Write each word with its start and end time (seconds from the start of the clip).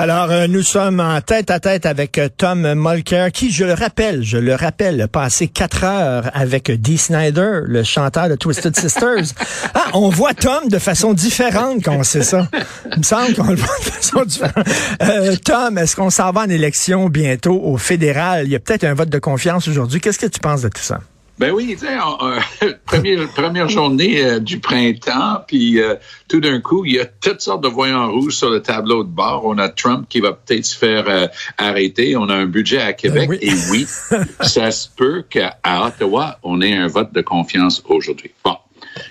Alors, 0.00 0.30
euh, 0.30 0.46
nous 0.46 0.62
sommes 0.62 1.00
en 1.00 1.20
tête 1.20 1.50
à 1.50 1.58
tête 1.58 1.84
avec 1.84 2.18
euh, 2.18 2.28
Tom 2.28 2.72
Mulcair, 2.74 3.32
qui, 3.32 3.50
je 3.50 3.64
le 3.64 3.72
rappelle, 3.72 4.22
je 4.22 4.38
le 4.38 4.54
rappelle, 4.54 5.00
a 5.00 5.08
passé 5.08 5.48
quatre 5.48 5.82
heures 5.82 6.30
avec 6.34 6.70
Dee 6.70 6.96
Snyder, 6.96 7.62
le 7.64 7.82
chanteur 7.82 8.28
de 8.28 8.36
Twisted 8.36 8.76
Sisters. 8.78 9.34
Ah, 9.74 9.90
on 9.94 10.08
voit 10.08 10.34
Tom 10.34 10.68
de 10.68 10.78
façon 10.78 11.12
différente 11.14 11.82
quand 11.84 11.96
on 11.96 12.02
sait 12.04 12.22
ça. 12.22 12.48
Il 12.92 12.98
me 12.98 13.02
semble 13.02 13.34
qu'on 13.34 13.48
le 13.48 13.56
voit 13.56 13.78
de 13.78 13.90
façon 13.90 14.24
différente. 14.24 14.68
Euh, 15.02 15.36
Tom, 15.44 15.78
est-ce 15.78 15.96
qu'on 15.96 16.10
s'en 16.10 16.30
va 16.30 16.42
en 16.42 16.48
élection 16.48 17.08
bientôt 17.08 17.60
au 17.60 17.76
fédéral? 17.76 18.44
Il 18.46 18.52
y 18.52 18.56
a 18.56 18.60
peut-être 18.60 18.84
un 18.84 18.94
vote 18.94 19.08
de 19.08 19.18
confiance 19.18 19.66
aujourd'hui. 19.66 20.00
Qu'est-ce 20.00 20.18
que 20.18 20.26
tu 20.26 20.38
penses 20.38 20.62
de 20.62 20.68
tout 20.68 20.80
ça? 20.80 21.00
Ben 21.38 21.52
oui, 21.52 21.76
tu 21.78 21.86
sais, 21.86 21.96
euh, 21.96 22.72
première, 22.84 23.28
première 23.28 23.68
journée 23.68 24.24
euh, 24.24 24.40
du 24.40 24.58
printemps, 24.58 25.44
puis 25.46 25.80
euh, 25.80 25.94
tout 26.26 26.40
d'un 26.40 26.60
coup, 26.60 26.84
il 26.84 26.94
y 26.94 26.98
a 26.98 27.06
toutes 27.06 27.40
sortes 27.40 27.62
de 27.62 27.68
voyants 27.68 28.10
rouges 28.10 28.34
sur 28.34 28.50
le 28.50 28.60
tableau 28.60 29.04
de 29.04 29.08
bord. 29.08 29.42
On 29.44 29.56
a 29.58 29.68
Trump 29.68 30.06
qui 30.08 30.20
va 30.20 30.32
peut-être 30.32 30.64
se 30.64 30.76
faire 30.76 31.30
arrêter. 31.56 32.16
On 32.16 32.28
a 32.28 32.34
un 32.34 32.46
budget 32.46 32.80
à 32.80 32.92
Québec. 32.92 33.30
Et 33.40 33.52
oui, 33.70 33.86
ça 34.40 34.70
se 34.72 34.88
peut 34.88 35.24
qu'à 35.28 35.58
Ottawa, 35.64 36.38
on 36.42 36.60
ait 36.60 36.74
un 36.74 36.88
vote 36.88 37.12
de 37.12 37.20
confiance 37.20 37.82
aujourd'hui. 37.88 38.32
Bon. 38.44 38.56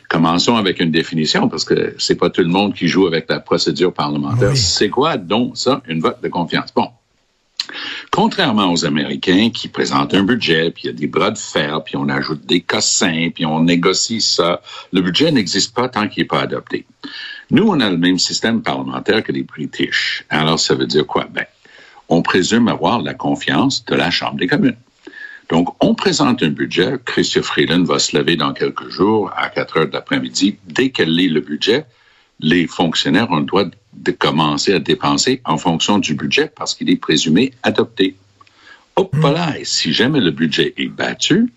Commençons 0.10 0.58
avec 0.58 0.82
une 0.82 0.92
définition 0.92 1.48
parce 1.48 1.64
que 1.64 1.96
c'est 1.98 2.16
pas 2.16 2.30
tout 2.30 2.42
le 2.42 2.50
monde 2.50 2.74
qui 2.74 2.90
joue 2.90 3.08
avec 3.08 3.30
la 3.30 3.40
procédure 3.40 3.94
parlementaire. 3.94 4.56
C'est 4.58 4.90
quoi 4.90 5.16
donc 5.16 5.58
ça, 5.58 5.82
une 5.88 6.02
vote 6.02 6.22
de 6.22 6.28
confiance? 6.28 6.74
Bon, 6.74 6.90
Contrairement 8.18 8.72
aux 8.74 8.84
Américains 8.84 9.52
qui 9.52 9.68
présentent 9.68 10.16
un 10.16 10.24
budget, 10.24 10.72
puis 10.72 10.86
il 10.86 10.88
y 10.88 10.90
a 10.90 10.94
des 10.94 11.06
bras 11.06 11.30
de 11.30 11.38
fer, 11.38 11.84
puis 11.84 11.98
on 11.98 12.10
ajoute 12.10 12.48
des 12.48 12.62
cossins, 12.62 13.30
puis 13.30 13.46
on 13.46 13.62
négocie 13.62 14.22
ça, 14.22 14.60
le 14.92 15.02
budget 15.02 15.32
n'existe 15.32 15.76
pas 15.76 15.88
tant 15.88 16.08
qu'il 16.08 16.24
n'est 16.24 16.28
pas 16.28 16.42
adopté. 16.42 16.88
Nous, 17.52 17.68
on 17.68 17.80
a 17.80 17.88
le 17.92 17.98
même 17.98 18.18
système 18.18 18.64
parlementaire 18.64 19.22
que 19.22 19.32
les 19.32 19.44
British. 19.44 20.26
Alors, 20.30 20.60
ça 20.60 20.74
veut 20.74 20.88
dire 20.88 21.06
quoi? 21.06 21.28
Ben, 21.32 21.46
on 22.10 22.24
présume 22.24 22.70
avoir 22.70 23.04
la 23.04 23.14
confiance 23.14 23.86
de 23.86 23.94
la 23.94 24.10
Chambre 24.10 24.38
des 24.38 24.48
communes. 24.48 24.78
Donc, 25.50 25.76
on 25.80 25.94
présente 25.94 26.42
un 26.42 26.50
budget. 26.50 26.96
Christian 27.06 27.44
Freeland 27.44 27.84
va 27.84 28.00
se 28.00 28.18
lever 28.18 28.36
dans 28.36 28.52
quelques 28.52 28.90
jours 28.90 29.32
à 29.38 29.50
4 29.50 29.78
heures 29.78 29.88
d'après-midi. 29.90 30.58
Dès 30.66 30.90
qu'elle 30.90 31.14
lit 31.14 31.30
le 31.30 31.42
budget, 31.42 31.86
les 32.40 32.68
fonctionnaires 32.68 33.32
ont 33.32 33.38
le 33.38 33.46
droit 33.46 33.66
de 33.94 34.12
commencer 34.12 34.74
à 34.74 34.80
dépenser 34.80 35.42
en 35.46 35.58
fonction 35.58 35.98
du 35.98 36.14
budget 36.14 36.52
parce 36.56 36.76
qu'il 36.76 36.90
est 36.90 36.98
présumé 36.98 37.54
adopté. 37.64 38.16
Hop 38.96 39.16
hmm. 39.16 39.32
là, 39.32 39.54
si 39.64 39.94
jamais 39.94 40.20
le 40.20 40.32
budget 40.32 40.74
est 40.78 40.88
battu, 40.88 41.52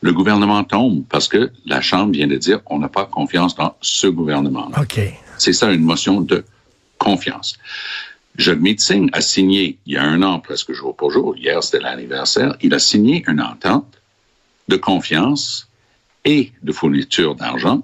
le 0.00 0.12
gouvernement 0.12 0.64
tombe 0.64 1.04
parce 1.08 1.28
que 1.28 1.50
la 1.66 1.80
Chambre 1.80 2.12
vient 2.12 2.26
de 2.26 2.36
dire 2.36 2.60
on 2.66 2.78
n'a 2.78 2.88
pas 2.88 3.06
confiance 3.06 3.54
dans 3.54 3.76
ce 3.80 4.06
gouvernement. 4.06 4.70
OK. 4.76 5.00
C'est 5.38 5.52
ça 5.52 5.72
une 5.72 5.82
motion 5.82 6.20
de 6.20 6.44
confiance. 6.98 7.58
Jagmeet 8.36 8.78
Singh 8.78 9.08
a 9.12 9.20
signé 9.20 9.78
il 9.86 9.94
y 9.94 9.96
a 9.96 10.02
un 10.02 10.22
an, 10.22 10.40
presque 10.40 10.72
jour 10.72 10.96
pour 10.96 11.10
jour, 11.10 11.36
hier 11.36 11.62
c'était 11.62 11.80
l'anniversaire, 11.80 12.56
il 12.60 12.74
a 12.74 12.78
signé 12.78 13.24
une 13.28 13.40
entente 13.40 14.00
de 14.68 14.76
confiance 14.76 15.68
et 16.24 16.52
de 16.62 16.72
fourniture 16.72 17.34
d'argent 17.34 17.82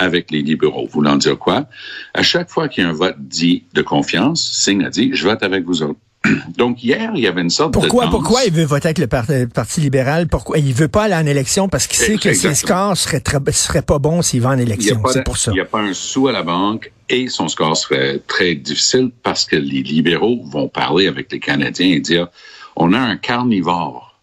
avec 0.00 0.30
les 0.30 0.42
libéraux. 0.42 0.88
Voulant 0.90 1.16
dire 1.16 1.38
quoi? 1.38 1.66
À 2.14 2.22
chaque 2.22 2.50
fois 2.50 2.68
qu'il 2.68 2.82
y 2.82 2.86
a 2.86 2.90
un 2.90 2.94
vote 2.94 3.16
dit 3.18 3.64
de 3.74 3.82
confiance, 3.82 4.50
Singh 4.52 4.84
a 4.84 4.90
dit, 4.90 5.10
je 5.12 5.24
vote 5.24 5.42
avec 5.42 5.64
vous 5.64 5.82
autres. 5.82 6.00
Donc 6.56 6.82
hier, 6.82 7.12
il 7.14 7.22
y 7.22 7.26
avait 7.26 7.40
une 7.40 7.50
sorte 7.50 7.72
pourquoi, 7.72 8.06
de 8.06 8.10
Pourquoi 8.10 8.44
il 8.44 8.52
veut 8.52 8.64
voter 8.64 8.88
avec 8.88 8.98
le, 8.98 9.46
Parti 9.46 9.80
libéral? 9.80 10.26
Pourquoi 10.26 10.58
il 10.58 10.72
veut 10.74 10.88
pas 10.88 11.04
aller 11.04 11.14
en 11.14 11.26
élection? 11.26 11.68
Parce 11.68 11.86
qu'il 11.86 11.98
sait 11.98 12.16
que 12.16 12.34
ses 12.34 12.54
scores 12.54 12.96
seraient, 12.96 13.22
seraient 13.52 13.82
pas 13.82 13.98
bons 13.98 14.22
s'il 14.22 14.42
va 14.42 14.50
en 14.50 14.58
élection. 14.58 15.02
C'est 15.12 15.24
pour 15.24 15.36
ça. 15.36 15.50
Il 15.50 15.54
n'y 15.54 15.60
a 15.60 15.66
pas 15.66 15.80
un 15.80 15.94
sou 15.94 16.28
à 16.28 16.32
la 16.32 16.42
banque 16.42 16.92
et 17.08 17.28
son 17.28 17.48
score 17.48 17.76
serait 17.76 18.20
très 18.26 18.54
difficile 18.54 19.10
parce 19.22 19.44
que 19.44 19.56
les 19.56 19.82
libéraux 19.82 20.42
vont 20.44 20.68
parler 20.68 21.08
avec 21.08 21.32
les 21.32 21.40
Canadiens 21.40 21.88
et 21.88 22.00
dire, 22.00 22.28
on 22.76 22.92
a 22.92 22.98
un 22.98 23.16
carnivore 23.16 24.18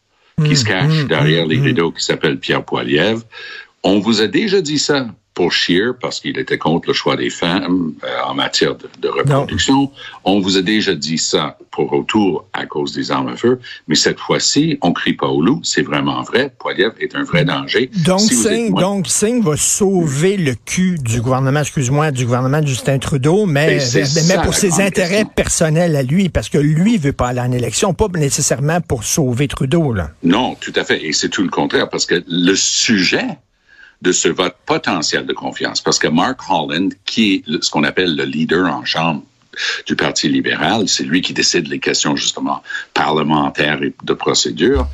qui 0.46 0.56
se 0.56 0.64
mmh, 0.64 0.68
cache 0.68 1.04
mmh, 1.04 1.08
derrière 1.08 1.46
mmh, 1.46 1.50
les 1.50 1.60
rideaux 1.60 1.92
qui 1.92 2.04
s'appelle 2.04 2.40
Pierre 2.40 2.64
Poilievre. 2.64 3.24
On 3.84 4.00
vous 4.00 4.22
a 4.22 4.28
déjà 4.28 4.62
dit 4.62 4.78
ça 4.78 5.08
pour 5.38 5.52
Scheer 5.52 5.94
parce 6.02 6.20
qu'il 6.20 6.40
était 6.40 6.58
contre 6.58 6.88
le 6.88 6.96
choix 6.96 7.16
des 7.16 7.30
femmes 7.30 7.94
euh, 8.04 8.08
en 8.26 8.34
matière 8.34 8.76
de, 8.76 9.08
reproduction. 9.08 9.92
On 10.24 10.40
vous 10.40 10.58
a 10.58 10.64
déjà 10.64 10.96
dit 10.96 11.20
ça 11.20 11.60
pour 11.70 11.92
retour 11.92 12.48
à 12.54 12.66
cause 12.66 12.92
des 12.92 13.12
armes 13.12 13.28
à 13.28 13.36
feu, 13.36 13.60
mais 13.88 13.94
cette 13.94 14.20
fois-ci, 14.20 14.80
on 14.82 14.94
crie 14.94 15.14
pas 15.14 15.28
au 15.28 15.44
loup, 15.44 15.60
c'est 15.62 15.84
vraiment 15.84 16.24
vrai. 16.24 16.52
Poiliev 16.58 16.94
est 17.00 17.16
un 17.16 17.24
vrai 17.24 17.46
danger. 17.46 17.92
Donc, 18.04 18.22
Singh, 18.22 18.74
donc 18.74 19.08
Singh 19.08 19.44
va 19.44 19.56
sauver 19.58 20.38
le 20.38 20.56
cul 20.56 20.98
du 20.98 21.22
gouvernement, 21.22 21.60
excuse-moi, 21.60 22.10
du 22.10 22.26
gouvernement 22.26 22.62
de 22.62 22.66
Justin 22.66 22.98
Trudeau, 22.98 23.46
mais, 23.46 23.78
mais, 23.94 24.42
pour 24.44 24.56
ses 24.56 24.82
intérêts 24.82 25.26
personnels 25.36 25.96
à 25.96 26.02
lui, 26.02 26.30
parce 26.30 26.50
que 26.50 26.58
lui 26.58 26.98
veut 26.98 27.14
pas 27.14 27.28
aller 27.28 27.42
en 27.42 27.52
élection, 27.52 27.94
pas 27.94 28.08
nécessairement 28.16 28.82
pour 28.82 29.04
sauver 29.04 29.48
Trudeau. 29.48 29.94
Là. 29.94 30.10
Non, 30.24 30.56
tout 30.60 30.74
à 30.76 30.84
fait. 30.84 31.06
Et 31.06 31.14
c'est 31.14 31.30
tout 31.30 31.44
le 31.44 31.50
contraire, 31.50 31.90
parce 31.90 32.08
que 32.08 32.24
le 32.28 32.56
sujet 32.56 33.38
de 34.02 34.12
ce 34.12 34.28
vote 34.28 34.56
potentiel 34.66 35.26
de 35.26 35.34
confiance. 35.34 35.82
Parce 35.82 36.00
que 36.00 36.08
Mark 36.08 36.40
Holland, 36.50 36.94
qui 37.06 37.44
est 37.48 37.64
ce 37.64 37.70
qu'on 37.72 37.84
appelle 37.84 38.16
le 38.16 38.26
leader 38.26 38.74
en 38.74 38.86
chambre 38.86 39.24
du 39.86 39.96
Parti 39.96 40.30
libéral, 40.30 40.88
c'est 40.88 41.04
lui 41.04 41.22
qui 41.22 41.34
décide 41.34 41.68
les 41.68 41.80
questions 41.80 42.16
justement 42.16 42.62
parlementaires 42.94 43.82
et 43.82 43.94
de 44.04 44.14
procédure. 44.14 44.88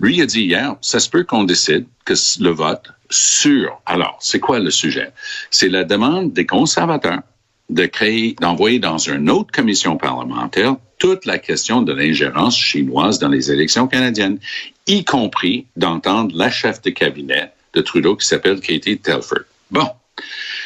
Lui 0.00 0.20
a 0.20 0.26
dit 0.26 0.42
hier, 0.42 0.76
ça 0.80 1.00
se 1.00 1.08
peut 1.08 1.24
qu'on 1.24 1.44
décide 1.44 1.86
que 2.04 2.14
le 2.40 2.50
vote 2.50 2.92
sur. 3.08 3.80
Alors, 3.86 4.18
c'est 4.20 4.40
quoi 4.40 4.58
le 4.58 4.70
sujet? 4.70 5.12
C'est 5.50 5.68
la 5.68 5.84
demande 5.84 6.32
des 6.32 6.46
conservateurs 6.46 7.22
de 7.70 7.86
créer, 7.86 8.36
d'envoyer 8.40 8.78
dans 8.78 8.98
une 8.98 9.30
autre 9.30 9.50
commission 9.50 9.96
parlementaire 9.96 10.76
toute 10.98 11.24
la 11.24 11.38
question 11.38 11.82
de 11.82 11.92
l'ingérence 11.92 12.56
chinoise 12.56 13.18
dans 13.18 13.28
les 13.28 13.50
élections 13.50 13.88
canadiennes, 13.88 14.38
y 14.86 15.04
compris 15.04 15.66
d'entendre 15.76 16.36
la 16.36 16.50
chef 16.50 16.82
de 16.82 16.90
cabinet 16.90 17.50
de 17.74 17.80
Trudeau 17.80 18.16
qui 18.16 18.26
s'appelle 18.26 18.60
Katie 18.60 18.98
Telford. 18.98 19.44
Bon. 19.70 19.88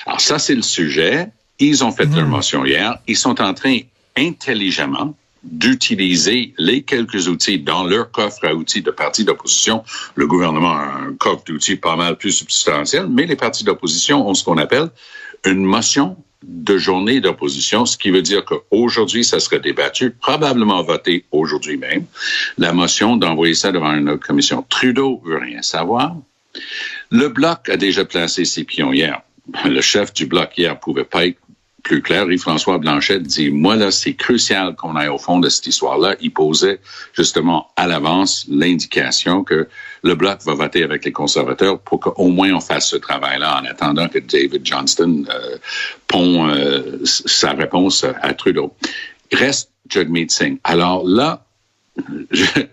Alors 0.07 0.21
ça, 0.21 0.39
c'est 0.39 0.55
le 0.55 0.63
sujet. 0.63 1.29
Ils 1.59 1.85
ont 1.85 1.93
fait 1.93 2.05
leur 2.05 2.27
hmm. 2.27 2.31
motion 2.31 2.65
hier. 2.65 2.99
Ils 3.07 3.17
sont 3.17 3.41
en 3.41 3.55
train 3.55 3.79
intelligemment 4.17 5.15
d'utiliser 5.43 6.55
les 6.59 6.83
quelques 6.83 7.29
outils 7.29 7.61
dans 7.61 7.85
leur 7.85 8.11
coffre 8.11 8.45
à 8.45 8.55
outils 8.55 8.83
de 8.83 8.91
partis 8.91 9.25
d'opposition. 9.25 9.85
Le 10.17 10.27
gouvernement 10.27 10.73
a 10.73 11.05
un 11.07 11.15
coffre 11.15 11.45
d'outils 11.47 11.77
pas 11.77 11.97
mal 11.97 12.17
plus 12.17 12.33
substantiel, 12.33 13.07
mais 13.09 13.27
les 13.27 13.37
partis 13.37 13.63
d'opposition 13.63 14.29
ont 14.29 14.35
ce 14.35 14.45
qu'on 14.45 14.59
appelle 14.59 14.91
une 15.45 15.63
motion 15.63 16.17
de 16.43 16.79
journée 16.79 17.21
d'opposition, 17.21 17.87
ce 17.87 17.97
qui 17.97 18.11
veut 18.11 18.23
dire 18.23 18.45
qu'aujourd'hui, 18.45 19.25
ça 19.25 19.41
serait 19.41 19.61
débattu, 19.61 20.11
probablement 20.11 20.83
voté 20.83 21.25
aujourd'hui 21.33 21.77
même, 21.77 22.05
la 22.59 22.73
motion 22.73 23.17
d'envoyer 23.17 23.55
ça 23.55 23.73
devant 23.73 23.93
une 23.95 24.19
commission. 24.19 24.65
Trudeau 24.69 25.21
veut 25.25 25.39
rien 25.39 25.63
savoir. 25.63 26.15
Le 27.11 27.29
bloc 27.29 27.69
a 27.69 27.77
déjà 27.77 28.05
placé 28.05 28.45
ses 28.45 28.65
pions 28.65 28.93
hier. 28.93 29.23
Le 29.65 29.81
chef 29.81 30.13
du 30.13 30.27
bloc 30.27 30.51
hier 30.57 30.79
pouvait 30.79 31.05
pas 31.05 31.27
être 31.27 31.39
plus 31.87 32.03
clair. 32.03 32.29
Yves-François 32.29 32.79
Blanchette 32.79 33.23
dit, 33.23 33.51
moi 33.51 33.77
là, 33.77 33.93
c'est 33.93 34.15
crucial 34.15 34.75
qu'on 34.75 34.97
aille 34.97 35.09
au 35.09 35.19
fond 35.19 35.39
de 35.39 35.49
cette 35.49 35.69
histoire-là. 35.69 36.17
Il 36.21 36.33
posait 36.33 36.81
justement 37.13 37.69
à 37.77 37.87
l'avance 37.87 38.45
l'indication 38.49 39.45
que 39.45 39.69
le 40.03 40.15
bloc 40.17 40.43
va 40.43 40.55
voter 40.55 40.83
avec 40.83 41.05
les 41.05 41.13
conservateurs 41.13 41.79
pour 41.79 42.01
qu'au 42.01 42.29
moins 42.29 42.53
on 42.53 42.61
fasse 42.61 42.91
ce 42.91 42.97
travail-là 42.97 43.61
en 43.63 43.65
attendant 43.67 44.09
que 44.09 44.19
David 44.19 44.67
Johnston 44.67 45.27
euh, 45.31 45.59
pond 46.09 46.49
euh, 46.49 46.99
sa 47.05 47.53
réponse 47.53 48.05
à 48.21 48.35
Trudeau. 48.35 48.75
Reste 49.33 49.71
Jagmeet 49.89 50.29
Singh. 50.31 50.59
Alors 50.65 51.07
là, 51.07 51.46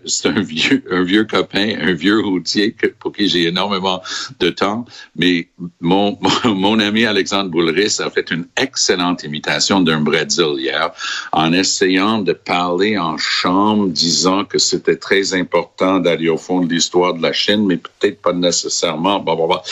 c'est 0.06 0.28
un 0.28 0.40
vieux, 0.40 0.84
un 0.90 1.02
vieux 1.02 1.24
copain, 1.24 1.74
un 1.80 1.92
vieux 1.92 2.20
routier 2.20 2.76
pour 2.98 3.12
qui 3.12 3.28
j'ai 3.28 3.44
énormément 3.44 4.02
de 4.38 4.50
temps. 4.50 4.84
Mais 5.16 5.48
mon, 5.80 6.18
mon, 6.44 6.78
ami 6.78 7.04
Alexandre 7.04 7.50
Boulris 7.50 7.98
a 8.00 8.10
fait 8.10 8.30
une 8.30 8.46
excellente 8.56 9.24
imitation 9.24 9.80
d'un 9.80 10.00
bretzel 10.00 10.58
hier 10.58 10.92
en 11.32 11.52
essayant 11.52 12.18
de 12.18 12.32
parler 12.32 12.98
en 12.98 13.16
chambre, 13.16 13.88
disant 13.88 14.44
que 14.44 14.58
c'était 14.58 14.96
très 14.96 15.34
important 15.34 16.00
d'aller 16.00 16.28
au 16.28 16.36
fond 16.36 16.60
de 16.60 16.72
l'histoire 16.72 17.14
de 17.14 17.22
la 17.22 17.32
Chine, 17.32 17.66
mais 17.66 17.78
peut-être 17.78 18.20
pas 18.20 18.32
nécessairement. 18.32 19.20
Bah, 19.20 19.34
bah, 19.36 19.46
bah. 19.48 19.62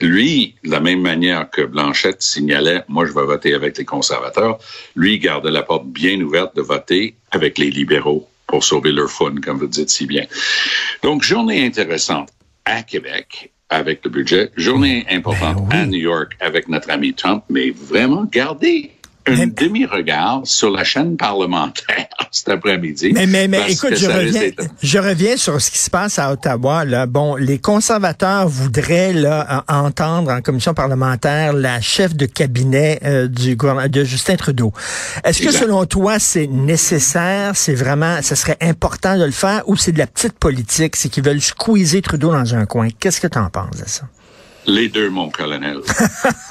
Lui, 0.00 0.54
de 0.64 0.70
la 0.70 0.80
même 0.80 1.00
manière 1.00 1.48
que 1.50 1.62
Blanchette 1.62 2.22
signalait, 2.22 2.82
moi 2.88 3.06
je 3.06 3.12
vais 3.12 3.24
voter 3.24 3.54
avec 3.54 3.78
les 3.78 3.84
conservateurs, 3.84 4.58
lui 4.96 5.18
gardait 5.18 5.50
la 5.50 5.62
porte 5.62 5.86
bien 5.86 6.20
ouverte 6.20 6.56
de 6.56 6.62
voter 6.62 7.14
avec 7.30 7.58
les 7.58 7.70
libéraux 7.70 8.28
pour 8.52 8.64
sauver 8.64 8.92
leur 8.92 9.10
fun, 9.10 9.36
comme 9.42 9.56
vous 9.56 9.66
dites 9.66 9.88
si 9.88 10.04
bien. 10.04 10.26
Donc, 11.02 11.22
journée 11.22 11.64
intéressante 11.64 12.28
à 12.66 12.82
Québec 12.82 13.50
avec 13.70 14.04
le 14.04 14.10
budget, 14.10 14.50
journée 14.58 15.06
importante 15.10 15.66
ben 15.70 15.78
à 15.78 15.86
New 15.86 15.98
York 15.98 16.36
avec 16.38 16.68
notre 16.68 16.90
ami 16.90 17.14
Trump, 17.14 17.42
mais 17.48 17.70
vraiment, 17.70 18.28
gardez 18.30 18.90
un 19.26 19.46
demi-regard 19.46 20.40
sur 20.44 20.70
la 20.70 20.84
chaîne 20.84 21.16
parlementaire 21.16 22.08
cet 22.30 22.48
après-midi. 22.48 23.12
Mais, 23.14 23.26
mais, 23.26 23.48
mais 23.48 23.72
écoute, 23.72 23.94
je 23.96 24.06
reviens, 24.06 24.50
je 24.82 24.98
reviens 24.98 25.36
sur 25.36 25.60
ce 25.60 25.70
qui 25.70 25.78
se 25.78 25.90
passe 25.90 26.18
à 26.18 26.32
Ottawa. 26.32 26.84
Là. 26.84 27.06
Bon, 27.06 27.36
les 27.36 27.58
conservateurs 27.58 28.48
voudraient 28.48 29.12
là, 29.12 29.64
entendre 29.68 30.32
en 30.32 30.40
commission 30.40 30.74
parlementaire 30.74 31.52
la 31.52 31.80
chef 31.80 32.14
de 32.14 32.26
cabinet 32.26 33.00
euh, 33.04 33.28
du 33.28 33.56
de 33.56 34.04
Justin 34.04 34.36
Trudeau. 34.36 34.72
Est-ce 35.24 35.42
que 35.42 35.52
selon 35.52 35.86
toi, 35.86 36.18
c'est 36.18 36.46
nécessaire, 36.46 37.56
c'est 37.56 37.74
vraiment, 37.74 38.20
ce 38.22 38.34
serait 38.34 38.58
important 38.60 39.16
de 39.16 39.24
le 39.24 39.30
faire 39.30 39.62
ou 39.66 39.76
c'est 39.76 39.92
de 39.92 39.98
la 39.98 40.06
petite 40.06 40.38
politique, 40.38 40.96
c'est 40.96 41.08
qu'ils 41.08 41.24
veulent 41.24 41.40
squeezer 41.40 42.02
Trudeau 42.02 42.32
dans 42.32 42.54
un 42.54 42.66
coin? 42.66 42.88
Qu'est-ce 42.98 43.20
que 43.20 43.28
tu 43.28 43.38
en 43.38 43.50
penses 43.50 43.78
de 43.78 43.88
ça? 43.88 44.02
Les 44.66 44.88
deux, 44.88 45.10
mon 45.10 45.28
colonel. 45.30 45.80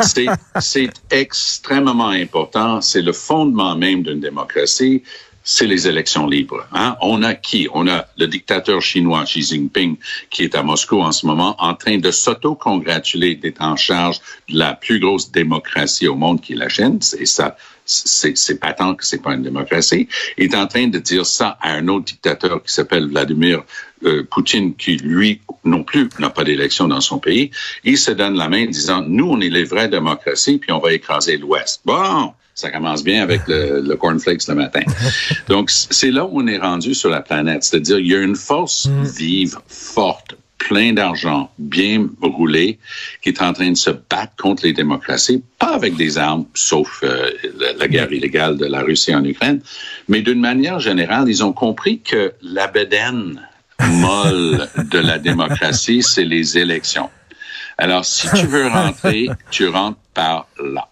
c'est 0.60 0.90
extrêmement 1.10 2.10
important. 2.10 2.81
C'est 2.81 3.02
le 3.02 3.13
fondement 3.13 3.75
même 3.75 4.04
d'une 4.04 4.19
démocratie. 4.19 5.04
C'est 5.44 5.66
les 5.66 5.88
élections 5.88 6.28
libres. 6.28 6.68
Hein? 6.72 6.98
On 7.02 7.24
a 7.24 7.34
qui? 7.34 7.68
On 7.74 7.88
a 7.88 8.06
le 8.18 8.28
dictateur 8.28 8.80
chinois 8.81 9.24
Xi 9.24 9.42
Jinping 9.42 9.98
qui 10.30 10.44
est 10.44 10.54
à 10.54 10.62
Moscou 10.62 11.02
en 11.02 11.12
ce 11.12 11.25
moment 11.25 11.56
en 11.58 11.74
train 11.74 11.98
de 11.98 12.12
s'auto-congratuler 12.12 13.36
d'être 13.36 13.62
en 13.62 13.75
charge 13.75 14.19
de 14.50 14.60
la 14.60 14.75
plus 14.75 15.00
grosse 15.00 15.31
démocratie 15.31 16.08
au 16.08 16.16
monde 16.16 16.42
qui 16.42 16.54
est 16.54 16.58
la 16.58 16.69
Chine. 16.69 17.00
Et 17.18 17.25
ça, 17.25 17.56
c'est 17.86 18.60
patent 18.60 18.96
que 18.96 19.06
c'est 19.06 19.22
pas 19.22 19.34
une 19.34 19.42
démocratie. 19.42 20.08
Il 20.38 20.46
est 20.46 20.56
en 20.56 20.68
train 20.68 20.88
de 20.88 21.00
dire 21.00 21.25
ça 21.25 21.58
à 21.62 21.74
un 21.74 21.88
autre 21.88 22.06
dictateur 22.06 22.62
qui 22.62 22.72
s'appelle 22.72 23.08
Vladimir 23.08 23.63
euh, 24.06 24.24
Poutine, 24.30 24.75
qui 24.75 24.98
lui 24.98 25.42
non 25.63 25.83
plus 25.83 26.09
n'a 26.19 26.30
pas 26.30 26.44
d'élection 26.44 26.88
dans 26.88 27.01
son 27.01 27.19
pays. 27.19 27.51
Il 27.83 27.98
se 27.98 28.12
donne 28.12 28.36
la 28.36 28.50
main 28.50 28.65
disant, 28.65 29.03
nous, 29.07 29.30
on 29.30 29.39
est 29.42 29.50
les 29.50 29.63
vraies 29.63 29.89
démocraties, 29.89 30.57
puis 30.57 30.71
on 30.71 30.80
va 30.80 30.94
écraser 30.94 31.38
l'Ouest. 31.38 31.81
Bon, 31.86 32.31
ça 32.56 32.69
commence 32.69 33.03
bien 33.03 33.21
avec 33.21 33.42
le, 33.48 33.81
le 33.81 33.95
cornflakes 33.95 34.48
le 34.48 34.56
matin. 34.56 34.81
Donc, 35.48 35.69
c'est 35.69 36.12
là 36.12 36.25
où 36.25 36.42
on 36.42 36.48
est 36.48 36.57
rendu 36.57 36.94
sur 36.94 37.09
la 37.09 37.21
planète. 37.21 37.63
C'est-à-dire, 37.63 38.00
il 38.00 38.07
y 38.07 38.15
a 38.15 38.21
une 38.21 38.36
force 38.36 38.88
mm. 38.88 39.03
vive, 39.03 39.57
forte, 39.68 40.36
plein 40.68 40.94
d'argent, 40.94 41.50
bien 41.57 42.07
roulé, 42.21 42.77
qui 43.21 43.30
est 43.30 43.42
en 43.42 43.51
train 43.51 43.71
de 43.71 43.77
se 43.77 43.89
battre 43.89 44.33
contre 44.38 44.63
les 44.63 44.74
démocraties, 44.74 45.44
pas 45.57 45.74
avec 45.74 45.95
des 45.95 46.18
armes, 46.18 46.45
sauf 46.53 47.01
euh, 47.03 47.31
la, 47.77 47.88
guerre 47.88 48.12
illégale 48.12 48.57
de 48.57 48.65
la 48.65 48.81
Russie 48.81 49.13
en 49.13 49.24
Ukraine, 49.24 49.62
mais 50.07 50.21
d'une 50.21 50.39
manière 50.39 50.80
générale, 50.80 51.27
ils 51.27 51.44
ont 51.44 51.53
compris 51.53 52.01
que 52.01 52.33
la 52.42 52.68
bedaine 52.68 53.42
molle 53.89 54.68
de 54.78 55.00
la 55.00 55.19
démocratie, 55.19 56.04
c'est 56.04 56.25
les 56.25 56.57
élections. 56.57 57.10
Alors, 57.78 58.06
si 58.06 58.28
tu 58.36 58.45
veux 58.45 58.68
rentrer, 58.68 59.28
tu 59.50 59.68
rentres 59.68 60.00
par 60.13 60.48
là. 60.63 60.88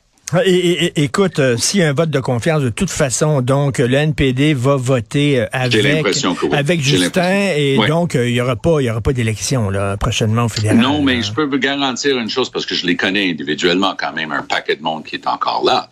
Et, 0.45 1.03
écoute, 1.03 1.39
euh, 1.39 1.57
s'il 1.57 1.79
y 1.79 1.83
a 1.83 1.89
un 1.89 1.93
vote 1.93 2.11
de 2.11 2.19
confiance, 2.19 2.61
de 2.61 2.69
toute 2.69 2.91
façon, 2.91 3.41
donc 3.41 3.79
le 3.79 3.93
NPD 3.93 4.53
va 4.53 4.75
voter 4.75 5.41
euh, 5.41 5.45
avec, 5.51 6.05
avec 6.51 6.81
Justin 6.81 7.51
et 7.55 7.79
donc 7.87 8.15
euh, 8.15 8.29
il 8.29 8.35
y 8.35 8.41
aura 8.41 8.55
pas, 8.55 8.79
y 8.81 8.89
aura 8.89 9.01
pas 9.01 9.13
d'élection 9.13 9.69
là 9.69 9.97
prochainement 9.97 10.45
au 10.45 10.49
fédéral. 10.49 10.77
Non, 10.77 11.01
mais 11.01 11.23
je 11.23 11.33
peux 11.33 11.45
vous 11.45 11.57
garantir 11.57 12.17
une 12.19 12.29
chose 12.29 12.51
parce 12.51 12.65
que 12.65 12.75
je 12.75 12.85
les 12.85 12.95
connais 12.95 13.29
individuellement 13.29 13.95
quand 13.97 14.13
même 14.13 14.31
un 14.31 14.43
paquet 14.43 14.75
de 14.75 14.83
monde 14.83 15.03
qui 15.03 15.15
est 15.15 15.27
encore 15.27 15.63
là. 15.65 15.89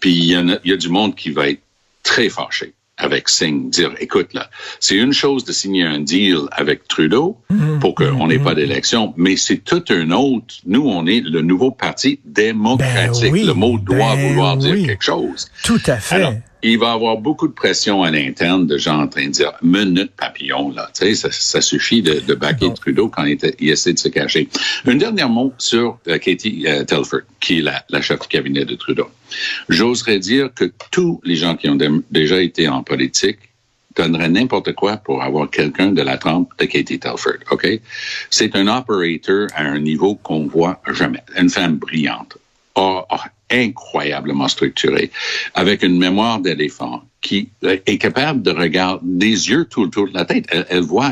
puis 0.00 0.12
il 0.12 0.58
y, 0.64 0.68
y 0.68 0.72
a 0.72 0.76
du 0.76 0.88
monde 0.88 1.14
qui 1.14 1.30
va 1.30 1.48
être 1.48 1.62
très 2.02 2.28
fâché 2.28 2.74
avec 2.96 3.28
Singh, 3.28 3.70
dire, 3.70 3.92
écoute, 4.00 4.34
là, 4.34 4.50
c'est 4.80 4.96
une 4.96 5.12
chose 5.12 5.44
de 5.44 5.52
signer 5.52 5.84
un 5.84 6.00
deal 6.00 6.42
avec 6.52 6.86
Trudeau 6.86 7.36
mm-hmm. 7.50 7.78
pour 7.80 7.94
qu'on 7.94 8.28
n'ait 8.28 8.38
pas 8.38 8.52
mm-hmm. 8.52 8.56
d'élection, 8.56 9.14
mais 9.16 9.36
c'est 9.36 9.58
tout 9.58 9.84
un 9.90 10.10
autre. 10.12 10.54
Nous, 10.66 10.88
on 10.88 11.06
est 11.06 11.20
le 11.20 11.42
nouveau 11.42 11.70
parti 11.70 12.20
démocratique. 12.24 13.32
Ben 13.32 13.46
le 13.46 13.54
mot 13.54 13.78
doit 13.78 14.14
ben 14.14 14.28
vouloir 14.28 14.56
dire 14.56 14.86
quelque 14.86 15.04
chose. 15.04 15.48
Tout 15.64 15.82
à 15.86 15.96
fait 15.96 16.42
il 16.64 16.78
va 16.78 16.92
avoir 16.92 17.18
beaucoup 17.18 17.46
de 17.46 17.52
pression 17.52 18.02
à 18.02 18.10
l'interne 18.10 18.66
de 18.66 18.78
gens 18.78 19.02
en 19.02 19.06
train 19.06 19.26
de 19.26 19.32
dire 19.32 19.52
minute 19.62 20.12
papillon 20.16 20.72
là, 20.72 20.90
tu 20.98 21.14
sais, 21.14 21.30
ça, 21.30 21.60
suffit 21.60 22.02
de, 22.02 22.20
de 22.20 22.34
baquer 22.34 22.72
Trudeau 22.74 23.08
quand 23.08 23.24
il, 23.24 23.38
essaie 23.70 23.92
de 23.92 23.98
se 23.98 24.08
cacher. 24.08 24.48
Un 24.86 24.96
dernier 24.96 25.26
mot 25.26 25.52
sur 25.58 25.98
euh, 26.08 26.18
Katie 26.18 26.64
euh, 26.66 26.84
Telford, 26.84 27.20
qui 27.40 27.58
est 27.58 27.62
la, 27.62 27.84
la, 27.90 28.00
chef 28.00 28.20
du 28.20 28.28
cabinet 28.28 28.64
de 28.64 28.74
Trudeau. 28.74 29.08
J'oserais 29.68 30.18
dire 30.18 30.52
que 30.54 30.72
tous 30.90 31.20
les 31.24 31.36
gens 31.36 31.54
qui 31.54 31.68
ont 31.68 31.78
déjà 32.10 32.40
été 32.40 32.66
en 32.68 32.82
politique 32.82 33.38
donneraient 33.94 34.30
n'importe 34.30 34.72
quoi 34.72 34.96
pour 34.96 35.22
avoir 35.22 35.50
quelqu'un 35.50 35.92
de 35.92 36.02
la 36.02 36.16
trempe 36.16 36.50
de 36.58 36.64
Katie 36.64 36.98
Telford, 36.98 37.38
OK? 37.50 37.66
C'est 38.30 38.56
un 38.56 38.66
operator 38.66 39.48
à 39.54 39.62
un 39.62 39.78
niveau 39.78 40.14
qu'on 40.16 40.46
voit 40.46 40.80
jamais. 40.92 41.22
Une 41.38 41.50
femme 41.50 41.76
brillante, 41.76 42.38
incroyablement 43.50 44.48
structurée, 44.48 45.10
avec 45.54 45.82
une 45.82 45.98
mémoire 45.98 46.40
d'éléphant 46.40 47.02
qui 47.24 47.48
est 47.62 47.98
capable 47.98 48.42
de 48.42 48.50
regarder 48.50 49.00
des 49.02 49.48
yeux 49.48 49.64
tout 49.64 49.80
autour 49.80 50.08
de 50.08 50.14
la 50.14 50.26
tête. 50.26 50.44
Elle, 50.50 50.82
voit 50.82 51.10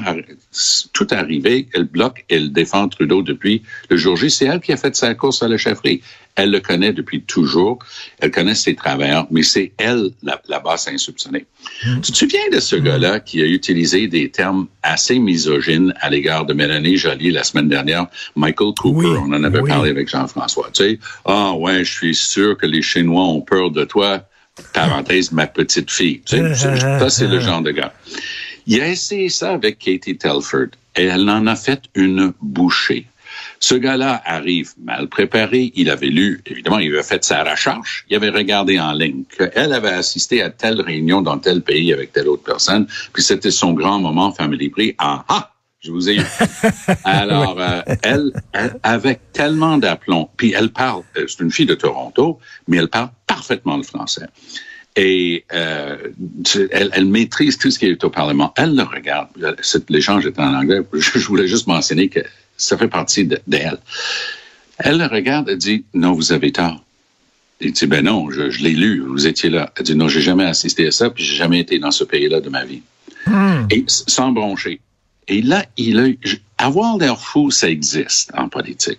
tout 0.93 1.06
arriver, 1.11 1.69
elle 1.73 1.85
bloque, 1.85 2.26
elle 2.29 2.53
défend 2.53 2.87
Trudeau 2.88 3.23
depuis 3.23 3.62
le 3.88 3.97
jour 3.97 4.14
J. 4.17 4.31
C'est 4.31 4.44
elle 4.44 4.61
qui 4.61 4.73
a 4.73 4.76
fait 4.76 4.94
sa 4.94 5.14
course 5.14 5.43
à 5.43 5.49
la 5.49 5.56
chefferie. 5.56 6.03
Elle 6.35 6.50
le 6.50 6.61
connaît 6.61 6.93
depuis 6.93 7.23
toujours. 7.23 7.79
Elle 8.20 8.31
connaît 8.31 8.55
ses 8.55 8.75
travers, 8.75 9.26
mais 9.31 9.43
c'est 9.43 9.73
elle 9.79 10.11
la, 10.23 10.41
la 10.49 10.61
basse 10.61 10.87
insoupçonnée. 10.87 11.47
Hmm. 11.85 12.00
Tu 12.03 12.12
te 12.12 12.17
souviens 12.19 12.49
de 12.53 12.61
ce 12.61 12.76
hmm. 12.76 12.85
gars-là 12.85 13.20
qui 13.20 13.41
a 13.41 13.47
utilisé 13.47 14.06
des 14.06 14.31
termes 14.31 14.67
assez 14.82 15.19
misogynes 15.19 15.94
à 16.00 16.11
l'égard 16.11 16.44
de 16.44 16.53
Mélanie 16.53 16.99
Joly 16.99 17.31
la 17.31 17.44
semaine 17.44 17.69
dernière, 17.69 18.06
Michael 18.37 18.75
Cooper, 18.76 19.19
on 19.19 19.32
en 19.32 19.44
avait 19.44 19.62
parlé 19.62 19.88
avec 19.88 20.11
Jean-François. 20.11 20.69
Tu 20.75 20.82
sais, 20.82 20.99
ah 21.25 21.55
ouais, 21.55 21.85
je 21.85 21.93
suis 21.93 22.15
sûr 22.15 22.58
que 22.58 22.67
les 22.67 22.82
Chinois 22.82 23.25
ont 23.25 23.41
peur 23.41 23.70
de 23.70 23.85
toi. 23.85 24.26
Parenthèse, 24.72 25.32
ma 25.32 25.46
petite 25.46 25.90
fille. 25.90 26.20
Tu 26.25 26.37
sais, 26.37 26.54
ça, 26.54 27.10
c'est 27.10 27.28
le 27.28 27.40
genre 27.46 27.62
de 27.62 27.70
gars. 27.70 27.93
Il 28.66 28.81
a 28.81 28.88
essayé 28.88 29.28
ça 29.28 29.52
avec 29.52 29.78
Katie 29.78 30.16
Telford 30.16 30.69
et 30.96 31.04
elle 31.04 31.28
en 31.28 31.46
a 31.46 31.56
fait 31.56 31.82
une 31.94 32.32
bouchée. 32.40 33.06
Ce 33.60 33.75
gars-là 33.75 34.20
arrive 34.25 34.72
mal 34.82 35.08
préparé. 35.08 35.72
Il 35.75 35.88
avait 35.88 36.08
lu, 36.08 36.43
évidemment, 36.46 36.78
il 36.78 36.93
avait 36.93 37.02
fait 37.02 37.25
sa 37.25 37.44
recherche. 37.44 38.04
Il 38.10 38.16
avait 38.16 38.31
regardé 38.31 38.78
en 38.78 38.93
ligne 38.93 39.25
qu'elle 39.37 39.72
avait 39.72 39.88
assisté 39.88 40.43
à 40.43 40.50
telle 40.50 40.81
réunion 40.81 41.22
dans 41.22 41.38
tel 41.38 41.62
pays 41.62 41.93
avec 41.93 42.12
telle 42.12 42.28
autre 42.28 42.43
personne. 42.43 42.87
Puis 43.12 43.22
c'était 43.22 43.50
son 43.50 43.72
grand 43.72 44.00
moment 44.00 44.32
family 44.32 44.69
prix. 44.69 44.94
Ah 44.98 45.25
ah! 45.28 45.52
Je 45.82 45.90
vous 45.90 46.08
ai 46.08 46.17
eu. 46.17 46.23
Alors, 47.05 47.61
euh, 47.61 47.81
elle, 48.02 48.32
elle, 48.52 48.79
avec 48.84 49.32
tellement 49.32 49.79
d'aplomb, 49.79 50.29
puis 50.37 50.55
elle 50.56 50.70
parle, 50.70 51.02
euh, 51.17 51.26
c'est 51.26 51.40
une 51.40 51.50
fille 51.50 51.67
de 51.67 51.75
Toronto, 51.75 52.38
mais 52.69 52.76
elle 52.76 52.88
parle 52.88 53.11
parfaitement 53.26 53.76
le 53.76 53.82
français. 53.82 54.26
Et 54.94 55.44
euh, 55.52 55.96
elle, 56.70 56.91
elle, 56.93 57.06
maîtrise 57.06 57.58
tout 57.58 57.70
ce 57.70 57.79
qui 57.79 57.86
est 57.86 58.05
au 58.05 58.10
Parlement. 58.10 58.53
Elle 58.56 58.77
le 58.77 58.82
regarde. 58.82 59.29
L'échange 59.89 60.27
est 60.27 60.39
en 60.39 60.55
anglais. 60.55 60.82
Je, 60.93 61.19
voulais 61.27 61.48
juste 61.48 61.67
mentionner 61.67 62.08
que 62.08 62.20
ça 62.56 62.77
fait 62.77 62.89
partie 62.89 63.24
d'elle. 63.24 63.79
Elle 64.79 64.98
le 64.98 65.06
regarde 65.06 65.48
et 65.48 65.56
dit, 65.56 65.84
non, 65.94 66.12
vous 66.12 66.32
avez 66.32 66.53
tort. 66.53 66.84
Il 67.60 67.72
dit, 67.72 67.86
ben 67.86 68.05
non, 68.05 68.29
je, 68.31 68.51
je 68.51 68.62
l'ai 68.62 68.72
lu, 68.72 69.01
vous 69.01 69.27
étiez 69.27 69.48
là. 69.48 69.72
Elle 69.77 69.84
dit, 69.84 69.94
non, 69.94 70.08
j'ai 70.08 70.20
jamais 70.20 70.44
assisté 70.44 70.89
à 70.89 70.91
ça, 70.91 71.10
puis 71.10 71.24
j'ai 71.24 71.36
jamais 71.36 71.60
été 71.60 71.79
dans 71.79 71.93
ce 71.93 72.03
pays-là 72.03 72.41
de 72.41 72.48
ma 72.51 72.65
vie. 72.65 72.82
Hmm. 73.27 73.67
Et 73.70 73.84
sans 73.86 74.32
broncher. 74.32 74.81
Et 75.29 75.43
là, 75.43 75.64
il 75.76 75.98
a, 76.00 76.64
avoir 76.64 76.96
l'air 76.96 77.19
fou, 77.19 77.50
ça 77.50 77.69
existe 77.69 78.31
en 78.34 78.48
politique. 78.48 78.98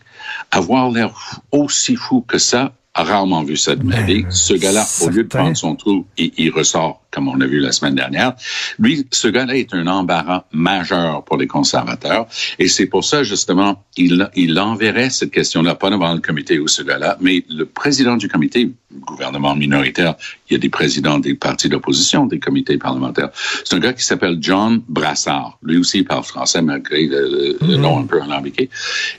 Avoir 0.51 0.89
l'air 0.89 1.41
aussi 1.51 1.95
fou 1.95 2.21
que 2.21 2.37
ça, 2.37 2.73
a 2.95 3.03
rarement 3.03 3.43
vu 3.43 3.57
ça 3.57 3.75
de 3.75 3.83
ma 3.83 3.97
ben, 3.97 4.05
vie. 4.05 4.25
Ce 4.29 4.53
gars-là, 4.53 4.85
au 5.01 5.09
lieu 5.09 5.23
de 5.23 5.27
prendre 5.27 5.57
son 5.57 5.75
trou, 5.75 6.05
il, 6.17 6.31
il 6.37 6.51
ressort 6.51 7.03
comme 7.13 7.27
on 7.27 7.39
a 7.39 7.45
vu 7.45 7.59
la 7.59 7.71
semaine 7.71 7.95
dernière. 7.95 8.33
Lui, 8.79 9.07
ce 9.11 9.27
gars-là 9.27 9.55
est 9.55 9.73
un 9.73 9.85
embarras 9.87 10.45
majeur 10.51 11.23
pour 11.23 11.37
les 11.37 11.47
conservateurs. 11.47 12.25
Et 12.57 12.67
c'est 12.67 12.87
pour 12.87 13.05
ça, 13.05 13.23
justement, 13.23 13.83
il, 13.95 14.27
il 14.35 14.59
enverrait 14.59 15.11
cette 15.11 15.31
question-là, 15.31 15.75
pas 15.75 15.91
devant 15.91 16.13
le 16.13 16.19
comité 16.19 16.57
ou 16.59 16.67
ce 16.67 16.81
gars-là, 16.81 17.17
mais 17.21 17.45
le 17.49 17.65
président 17.65 18.17
du 18.17 18.27
comité, 18.27 18.71
gouvernement 18.99 19.55
minoritaire, 19.55 20.15
il 20.49 20.53
y 20.53 20.55
a 20.55 20.59
des 20.59 20.69
présidents 20.69 21.19
des 21.19 21.35
partis 21.35 21.69
d'opposition, 21.69 22.25
des 22.25 22.39
comités 22.39 22.77
parlementaires. 22.77 23.29
C'est 23.63 23.75
un 23.75 23.79
gars 23.79 23.93
qui 23.93 24.03
s'appelle 24.03 24.37
John 24.41 24.81
Brassard. 24.87 25.59
Lui 25.61 25.77
aussi, 25.77 25.99
il 25.99 26.05
parle 26.05 26.23
français, 26.23 26.61
malgré 26.61 27.05
le, 27.05 27.57
mm-hmm. 27.61 27.75
nom 27.75 27.99
un 27.99 28.05
peu 28.05 28.21
alambiqué. 28.21 28.69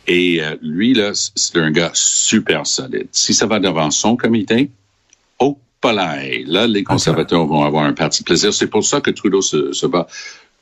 Et 0.09 0.43
euh, 0.43 0.57
lui, 0.63 0.95
là, 0.95 1.13
c'est 1.15 1.59
un 1.59 1.71
gars 1.71 1.91
super 1.95 2.67
solide. 2.67 3.07
Si 3.13 3.35
ça 3.35 3.47
va 3.47 3.61
devant 3.65 3.91
son 3.91 4.17
comité, 4.17 4.71
Là, 5.93 6.67
les 6.67 6.83
conservateurs 6.83 7.47
vont 7.47 7.63
avoir 7.63 7.85
un 7.85 7.93
parti 7.93 8.23
plaisir. 8.23 8.55
C'est 8.55 8.69
pour 8.69 8.85
ça 8.85 9.01
que 9.01 9.11
Trudeau 9.11 9.43
se, 9.43 9.87
bat 9.87 10.07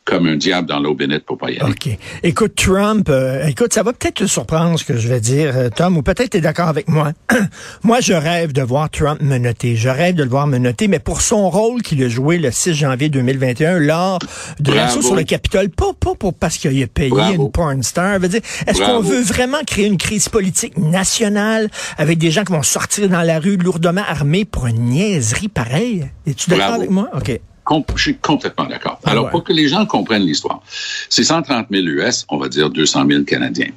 comme 0.05 0.27
un 0.27 0.37
diable 0.37 0.69
dans 0.69 0.81
l'eau 0.81 0.95
bénite 0.95 1.25
pour 1.25 1.39
pas 1.39 1.51
y 1.51 1.59
aller. 1.59 1.71
OK. 1.71 1.97
Écoute, 2.25 2.55
Trump, 2.57 3.09
euh, 3.09 3.47
écoute, 3.47 3.73
ça 3.73 3.85
va 3.85 3.93
peut-être 3.93 4.17
te 4.17 4.27
surprendre 4.27 4.79
ce 4.79 4.85
que 4.85 4.97
je 4.97 5.07
vais 5.07 5.21
dire, 5.21 5.57
euh, 5.57 5.69
Tom, 5.71 5.97
ou 5.97 6.03
peut-être 6.03 6.31
tu 6.31 6.39
es 6.39 6.41
d'accord 6.41 6.69
avec 6.69 6.89
moi. 6.89 7.13
moi, 7.85 8.01
je 8.01 8.13
rêve 8.13 8.53
de 8.53 8.63
voir 8.63 8.91
Trump 8.91 9.21
me 9.21 9.39
noter. 9.39 9.77
Je 9.77 9.89
rêve 9.89 10.17
de 10.17 10.25
le 10.25 10.29
voir 10.29 10.49
me 10.49 10.59
noter, 10.59 10.89
mais 10.89 10.99
pour 10.99 11.21
son 11.21 11.49
rôle 11.49 11.83
qu'il 11.83 12.03
a 12.03 12.09
joué 12.09 12.39
le 12.39 12.51
6 12.51 12.75
janvier 12.75 13.11
2021 13.11 13.79
lors 13.79 14.19
de 14.59 14.73
l'assaut 14.73 15.03
sur 15.03 15.15
le 15.15 15.23
Capitole, 15.23 15.69
pas, 15.69 15.93
pas, 15.99 16.17
pas 16.17 16.33
parce 16.33 16.59
qu'il 16.59 16.83
a 16.83 16.87
payé 16.89 17.35
une 17.35 17.51
porn 17.51 17.83
star. 17.83 18.19
Est-ce 18.25 18.81
qu'on 18.81 19.01
veut 19.01 19.23
vraiment 19.23 19.63
créer 19.65 19.87
une 19.87 19.99
crise 19.99 20.29
politique 20.29 20.79
nationale 20.79 21.71
avec 21.97 22.19
des 22.19 22.31
gens 22.33 22.43
qui 22.43 22.53
vont 22.53 22.63
sortir 22.63 23.09
dans 23.09 23.23
la 23.23 23.39
rue 23.39 23.57
lourdement 23.57 24.03
armés 24.07 24.45
pour 24.45 24.67
une 24.67 24.81
niaiserie 24.81 25.49
pareille? 25.49 26.11
Es-tu 26.27 26.51
d'accord 26.51 26.75
avec 26.75 26.91
moi? 26.91 27.09
OK 27.15 27.41
je 27.97 28.03
suis 28.03 28.17
complètement 28.17 28.67
d'accord. 28.67 29.01
Ah 29.05 29.11
Alors, 29.11 29.31
pour 29.31 29.45
que 29.45 29.53
les 29.53 29.69
gens 29.69 29.87
comprennent 29.87 30.27
l'histoire, 30.27 30.63
c'est 31.09 31.25
130 31.25 31.67
000 31.71 31.85
US, 31.85 32.27
on 32.29 32.39
va 32.39 32.49
dire 32.49 32.71
200 32.71 33.07
000 33.09 33.25
Canadiens, 33.25 33.71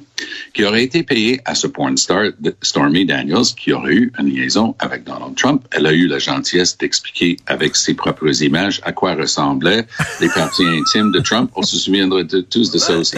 qui 0.54 0.64
auraient 0.64 0.84
été 0.84 1.02
payés 1.02 1.40
à 1.44 1.54
ce 1.54 1.66
porn 1.66 1.96
star, 1.96 2.30
Stormy 2.62 3.06
Daniels, 3.06 3.54
qui 3.56 3.72
aurait 3.72 3.94
eu 3.94 4.12
une 4.18 4.30
liaison 4.30 4.74
avec 4.78 5.04
Donald 5.04 5.36
Trump. 5.36 5.66
Elle 5.70 5.86
a 5.86 5.92
eu 5.92 6.06
la 6.06 6.18
gentillesse 6.18 6.76
d'expliquer 6.78 7.36
avec 7.46 7.76
ses 7.76 7.94
propres 7.94 8.42
images 8.42 8.80
à 8.84 8.92
quoi 8.92 9.14
ressemblaient 9.14 9.86
les 10.20 10.28
parties 10.28 10.66
intimes 10.66 11.12
de 11.12 11.20
Trump. 11.20 11.50
On 11.54 11.62
se 11.62 11.76
souviendra 11.76 12.22
de, 12.22 12.40
tous 12.40 12.70
de 12.70 12.78
ça 12.78 12.96
aussi. 12.96 13.16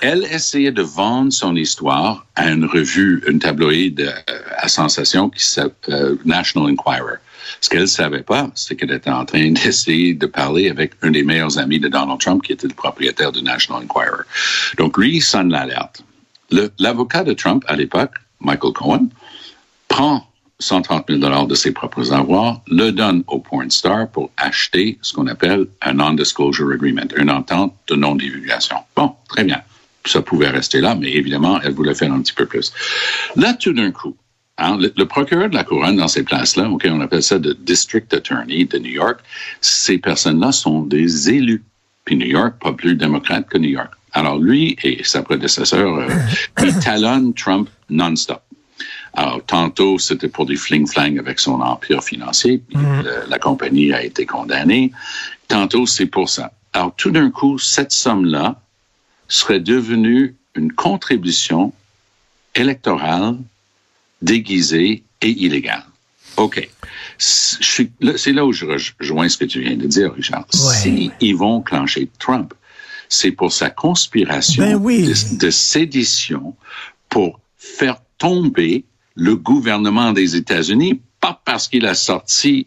Elle 0.00 0.24
essayait 0.24 0.72
de 0.72 0.82
vendre 0.82 1.32
son 1.32 1.54
histoire 1.54 2.26
à 2.34 2.50
une 2.50 2.64
revue, 2.64 3.22
une 3.28 3.38
tabloïd 3.38 4.00
euh, 4.00 4.12
à 4.58 4.68
sensation 4.68 5.30
qui 5.30 5.44
s'appelle 5.44 6.16
National 6.24 6.72
Enquirer. 6.72 7.18
Ce 7.62 7.70
qu'elle 7.70 7.88
savait 7.88 8.24
pas, 8.24 8.50
c'est 8.54 8.76
qu'elle 8.76 8.90
était 8.90 9.10
en 9.10 9.24
train 9.24 9.50
d'essayer 9.52 10.14
de 10.14 10.26
parler 10.26 10.68
avec 10.68 10.92
un 11.00 11.12
des 11.12 11.22
meilleurs 11.22 11.58
amis 11.58 11.78
de 11.78 11.88
Donald 11.88 12.20
Trump, 12.20 12.42
qui 12.42 12.52
était 12.52 12.66
le 12.66 12.74
propriétaire 12.74 13.32
du 13.32 13.42
National 13.42 13.84
Enquirer. 13.84 14.24
Donc, 14.76 14.98
lui, 14.98 15.16
il 15.16 15.22
sonne 15.22 15.50
l'alerte. 15.50 16.02
L'avocat 16.78 17.24
de 17.24 17.32
Trump, 17.32 17.64
à 17.68 17.76
l'époque, 17.76 18.14
Michael 18.40 18.72
Cohen, 18.72 19.08
prend 19.88 20.26
130 20.58 21.06
000 21.08 21.20
dollars 21.20 21.46
de 21.46 21.54
ses 21.54 21.72
propres 21.72 22.12
avoirs, 22.12 22.60
le 22.66 22.90
donne 22.90 23.22
au 23.26 23.38
porn 23.38 23.70
star 23.70 24.08
pour 24.08 24.30
acheter 24.36 24.98
ce 25.02 25.12
qu'on 25.12 25.26
appelle 25.26 25.66
un 25.82 25.94
non-disclosure 25.94 26.72
agreement, 26.72 27.02
une 27.16 27.30
entente 27.30 27.74
de 27.88 27.94
non-divulgation. 27.94 28.76
Bon, 28.96 29.14
très 29.28 29.44
bien. 29.44 29.62
Ça 30.04 30.20
pouvait 30.20 30.48
rester 30.48 30.80
là, 30.80 30.94
mais 30.94 31.12
évidemment, 31.12 31.60
elle 31.62 31.74
voulait 31.74 31.94
faire 31.94 32.12
un 32.12 32.20
petit 32.20 32.32
peu 32.32 32.46
plus. 32.46 32.72
Là, 33.36 33.54
tout 33.54 33.72
d'un 33.72 33.92
coup, 33.92 34.16
Hein, 34.62 34.78
le, 34.78 35.04
procureur 35.06 35.50
de 35.50 35.56
la 35.56 35.64
couronne 35.64 35.96
dans 35.96 36.06
ces 36.06 36.22
places-là, 36.22 36.70
ok, 36.70 36.86
on 36.88 37.00
appelle 37.00 37.22
ça 37.22 37.36
le 37.36 37.52
district 37.54 38.14
attorney 38.14 38.64
de 38.64 38.78
New 38.78 38.92
York, 38.92 39.18
ces 39.60 39.98
personnes-là 39.98 40.52
sont 40.52 40.82
des 40.82 41.30
élus. 41.30 41.64
Puis 42.04 42.14
New 42.14 42.28
York, 42.28 42.54
pas 42.60 42.72
plus 42.72 42.94
démocrate 42.94 43.48
que 43.48 43.58
New 43.58 43.70
York. 43.70 43.90
Alors 44.12 44.38
lui 44.38 44.76
et 44.84 45.02
sa 45.02 45.22
prédécesseur, 45.22 45.96
euh, 45.96 46.08
ils 46.62 46.78
talonnent 46.78 47.34
Trump 47.34 47.68
non-stop. 47.90 48.40
Alors, 49.14 49.44
tantôt, 49.44 49.98
c'était 49.98 50.28
pour 50.28 50.46
des 50.46 50.56
fling-flang 50.56 51.18
avec 51.18 51.38
son 51.38 51.60
empire 51.60 52.02
financier. 52.02 52.62
Mm. 52.72 53.02
la 53.28 53.38
compagnie 53.38 53.92
a 53.92 54.02
été 54.02 54.24
condamnée. 54.24 54.90
Tantôt, 55.48 55.86
c'est 55.86 56.06
pour 56.06 56.30
ça. 56.30 56.52
Alors, 56.72 56.94
tout 56.96 57.10
d'un 57.10 57.30
coup, 57.30 57.58
cette 57.58 57.92
somme-là 57.92 58.60
serait 59.28 59.60
devenue 59.60 60.34
une 60.54 60.72
contribution 60.72 61.74
électorale 62.54 63.36
déguisé 64.22 65.02
et 65.20 65.30
illégal. 65.30 65.84
OK. 66.36 66.68
C'est 67.18 68.32
là 68.32 68.44
où 68.44 68.52
je 68.52 68.64
rejoins 68.64 69.28
ce 69.28 69.36
que 69.36 69.44
tu 69.44 69.60
viens 69.60 69.76
de 69.76 69.86
dire, 69.86 70.14
Richard. 70.14 70.46
Si 70.50 71.10
ils 71.20 71.36
vont 71.36 71.60
clencher 71.60 72.08
Trump, 72.18 72.54
c'est 73.08 73.32
pour 73.32 73.52
sa 73.52 73.68
conspiration 73.68 74.62
ben 74.62 74.82
de, 74.82 75.36
de 75.36 75.50
sédition 75.50 76.56
pour 77.08 77.40
faire 77.58 77.98
tomber 78.18 78.84
le 79.14 79.36
gouvernement 79.36 80.12
des 80.12 80.36
États-Unis, 80.36 81.02
pas 81.20 81.40
parce 81.44 81.68
qu'il 81.68 81.86
a 81.86 81.94
sorti 81.94 82.66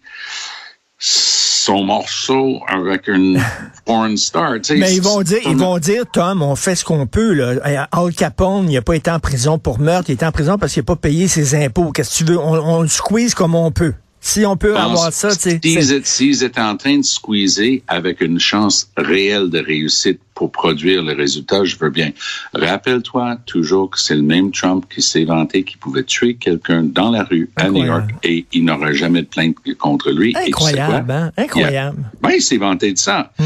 son 0.97 1.83
morceau 1.83 2.59
avec 2.67 3.07
une 3.07 3.41
porn 3.85 4.15
star. 4.17 4.55
Mais 4.71 4.95
ils 4.95 5.01
vont 5.01 5.21
dire, 5.21 5.39
ils 5.45 5.57
vont 5.57 5.77
dire, 5.77 6.03
Tom, 6.11 6.41
on 6.41 6.55
fait 6.55 6.75
ce 6.75 6.85
qu'on 6.85 7.07
peut. 7.07 7.33
Là. 7.33 7.87
Al 7.91 8.13
Capone, 8.13 8.69
il 8.69 8.75
n'a 8.75 8.81
pas 8.81 8.95
été 8.95 9.11
en 9.11 9.19
prison 9.19 9.57
pour 9.57 9.79
meurtre, 9.79 10.09
il 10.09 10.13
est 10.13 10.23
en 10.23 10.31
prison 10.31 10.57
parce 10.57 10.73
qu'il 10.73 10.81
n'a 10.81 10.85
pas 10.85 10.95
payé 10.95 11.27
ses 11.27 11.55
impôts. 11.55 11.91
Qu'est-ce 11.91 12.19
que 12.19 12.25
tu 12.25 12.31
veux? 12.31 12.39
On, 12.39 12.53
on 12.53 12.81
le 12.81 12.87
squeeze 12.87 13.33
comme 13.33 13.55
on 13.55 13.71
peut. 13.71 13.93
Si 14.25 14.43
on 14.43 14.57
peut 14.57 14.75
avoir 14.75 15.13
ça, 15.13 15.35
tu 15.35 15.59
sais. 15.61 16.01
S'ils 16.03 16.43
étaient 16.43 16.59
en 16.59 16.75
train 16.75 16.97
de 16.97 17.03
squeezer 17.03 17.83
avec 17.87 18.21
une 18.21 18.39
chance 18.39 18.89
réelle 18.97 19.51
de 19.51 19.59
réussite 19.59 20.19
pour 20.33 20.51
produire 20.51 21.03
le 21.03 21.13
résultat, 21.13 21.63
je 21.63 21.75
veux 21.77 21.91
bien. 21.91 22.11
Rappelle-toi 22.51 23.37
toujours 23.45 23.91
que 23.91 23.99
c'est 23.99 24.15
le 24.15 24.23
même 24.23 24.51
Trump 24.51 24.85
qui 24.91 25.03
s'est 25.03 25.25
vanté 25.25 25.63
qu'il 25.63 25.77
pouvait 25.77 26.03
tuer 26.03 26.33
quelqu'un 26.37 26.81
dans 26.81 27.11
la 27.11 27.23
rue 27.23 27.51
à 27.55 27.69
New 27.69 27.85
York 27.85 28.09
et 28.23 28.47
il 28.51 28.65
n'aura 28.65 28.93
jamais 28.93 29.21
de 29.21 29.27
plainte 29.27 29.57
contre 29.77 30.09
lui. 30.09 30.35
Incroyable, 30.35 31.11
hein? 31.11 31.31
Incroyable. 31.37 32.11
Oui, 32.23 32.33
il 32.37 32.41
s'est 32.41 32.57
vanté 32.57 32.93
de 32.93 32.97
ça. 32.97 33.31
Mhm. 33.37 33.45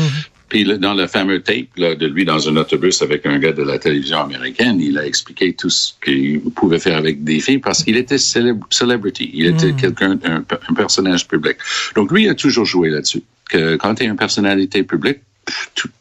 Puis 0.49 0.65
dans 0.79 0.95
le 0.95 1.07
fameux 1.07 1.41
tape 1.41 1.77
là, 1.77 1.95
de 1.95 2.07
lui 2.07 2.25
dans 2.25 2.49
un 2.49 2.57
autobus 2.57 3.01
avec 3.01 3.25
un 3.25 3.37
gars 3.37 3.51
de 3.51 3.63
la 3.63 3.77
télévision 3.77 4.19
américaine, 4.19 4.79
il 4.81 4.97
a 4.97 5.05
expliqué 5.05 5.53
tout 5.53 5.69
ce 5.69 5.93
qu'il 6.03 6.41
pouvait 6.41 6.79
faire 6.79 6.97
avec 6.97 7.23
des 7.23 7.39
filles 7.39 7.59
parce 7.59 7.83
qu'il 7.83 7.97
était 7.97 8.17
celebrity. 8.17 9.29
Il 9.33 9.45
était 9.45 9.71
hmm. 9.71 9.75
quelqu'un, 9.75 10.19
un, 10.23 10.73
personnage 10.73 11.27
public. 11.27 11.57
Donc 11.95 12.11
lui 12.11 12.23
il 12.23 12.29
a 12.29 12.35
toujours 12.35 12.65
joué 12.65 12.89
là-dessus. 12.89 13.23
Que 13.49 13.75
quand 13.75 13.95
tu 13.95 14.03
es 14.03 14.07
une 14.07 14.17
personnalité 14.17 14.83
publique, 14.83 15.19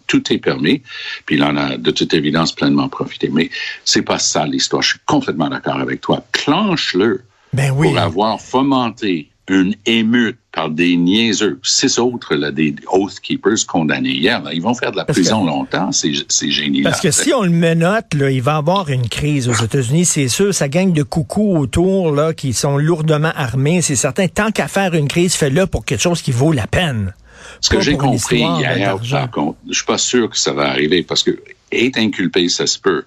tout, 0.07 0.33
est 0.33 0.39
permis, 0.39 0.83
puis 1.27 1.37
il 1.37 1.45
en 1.45 1.57
a 1.57 1.77
de 1.77 1.91
toute 1.91 2.13
évidence 2.15 2.55
pleinement 2.55 2.89
profité. 2.89 3.31
Mais 3.33 3.51
c'est 3.85 4.03
pas 4.03 4.19
ça 4.19 4.47
l'histoire. 4.47 4.83
Je 4.83 4.91
suis 4.91 4.99
complètement 5.07 5.49
d'accord 5.49 5.79
avec 5.79 6.01
toi. 6.01 6.25
Clenche-le 6.33 7.23
ben 7.53 7.73
oui. 7.75 7.89
pour 7.89 7.99
avoir 7.99 8.41
fomenté 8.41 9.31
une 9.49 9.75
émeute 9.87 10.37
par 10.53 10.71
des 10.71 10.97
niaiseux. 10.97 11.61
Six 11.63 11.99
autres, 11.99 12.35
là, 12.35 12.51
des 12.51 12.75
Oath 12.91 13.21
Keepers 13.21 13.67
condamnés 13.67 14.11
hier, 14.11 14.43
ils 14.53 14.63
vont 14.63 14.75
faire 14.75 14.93
de 14.93 14.97
la 14.97 15.05
prison 15.05 15.45
longtemps, 15.45 15.93
ces, 15.93 16.13
ces 16.29 16.51
génies 16.51 16.83
Parce 16.83 17.01
que 17.01 17.11
si 17.11 17.33
on 17.33 17.43
le 17.43 17.51
menote, 17.51 18.15
là, 18.15 18.31
il 18.31 18.43
va 18.43 18.57
avoir 18.57 18.89
une 18.89 19.09
crise 19.09 19.49
aux 19.49 19.55
États-Unis, 19.55 20.05
c'est 20.05 20.29
sûr. 20.29 20.55
Ça 20.55 20.69
gagne 20.69 20.93
de 20.93 21.03
coucou 21.03 21.57
autour, 21.57 22.13
là, 22.13 22.35
qui 22.35 22.53
sont 22.53 22.77
lourdement 22.77 23.33
armés, 23.35 23.83
c'est 23.83 23.97
certain. 23.97 24.29
Tant 24.29 24.51
qu'à 24.51 24.69
faire 24.69 24.95
une 24.95 25.09
crise, 25.09 25.35
fais-le 25.35 25.67
pour 25.67 25.85
quelque 25.85 26.03
chose 26.03 26.23
qui 26.23 26.33
vaut 26.33 26.53
la 26.53 26.67
peine. 26.67 27.15
Ce 27.61 27.71
que 27.71 27.81
j'ai 27.81 27.97
compris 27.97 28.41
hier, 28.41 28.99
par 29.11 29.31
contre, 29.31 29.59
je 29.69 29.75
suis 29.75 29.87
pas 29.87 29.99
sûr 29.99 30.29
que 30.29 30.39
ça 30.39 30.53
va 30.53 30.69
arriver, 30.69 31.03
parce 31.03 31.23
que 31.23 31.39
être 31.73 31.99
inculpé, 31.99 32.49
ça 32.49 32.67
se 32.67 32.79
peut. 32.79 33.05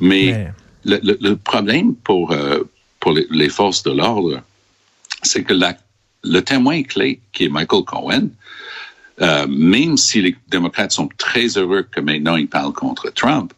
Mais, 0.00 0.48
Le, 0.84 1.34
problème 1.34 1.94
pour, 1.94 2.32
euh, 2.32 2.60
pour 2.98 3.12
les 3.12 3.48
forces 3.48 3.82
de 3.82 3.92
l'ordre, 3.92 4.42
c'est 5.22 5.44
que 5.44 5.54
le 6.22 6.40
témoin 6.42 6.82
clé, 6.82 7.20
qui 7.32 7.44
est 7.44 7.48
Michael 7.48 7.84
Cohen, 7.84 8.28
euh, 9.20 9.46
même 9.48 9.96
si 9.96 10.22
les 10.22 10.36
démocrates 10.48 10.92
sont 10.92 11.08
très 11.18 11.46
heureux 11.58 11.86
que 11.90 12.00
maintenant 12.00 12.36
il 12.36 12.48
parle 12.48 12.72
contre 12.72 13.10
Trump, 13.10 13.52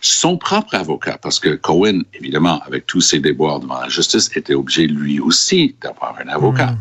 son 0.00 0.38
propre 0.38 0.74
avocat, 0.74 1.18
parce 1.18 1.38
que 1.38 1.56
Cohen, 1.56 2.02
évidemment, 2.14 2.60
avec 2.66 2.86
tous 2.86 3.00
ses 3.00 3.20
déboires 3.20 3.60
devant 3.60 3.80
la 3.80 3.88
justice, 3.88 4.30
était 4.34 4.54
obligé 4.54 4.86
lui 4.86 5.20
aussi 5.20 5.76
d'avoir 5.80 6.16
un 6.24 6.28
avocat. 6.28 6.72
Mm. 6.72 6.78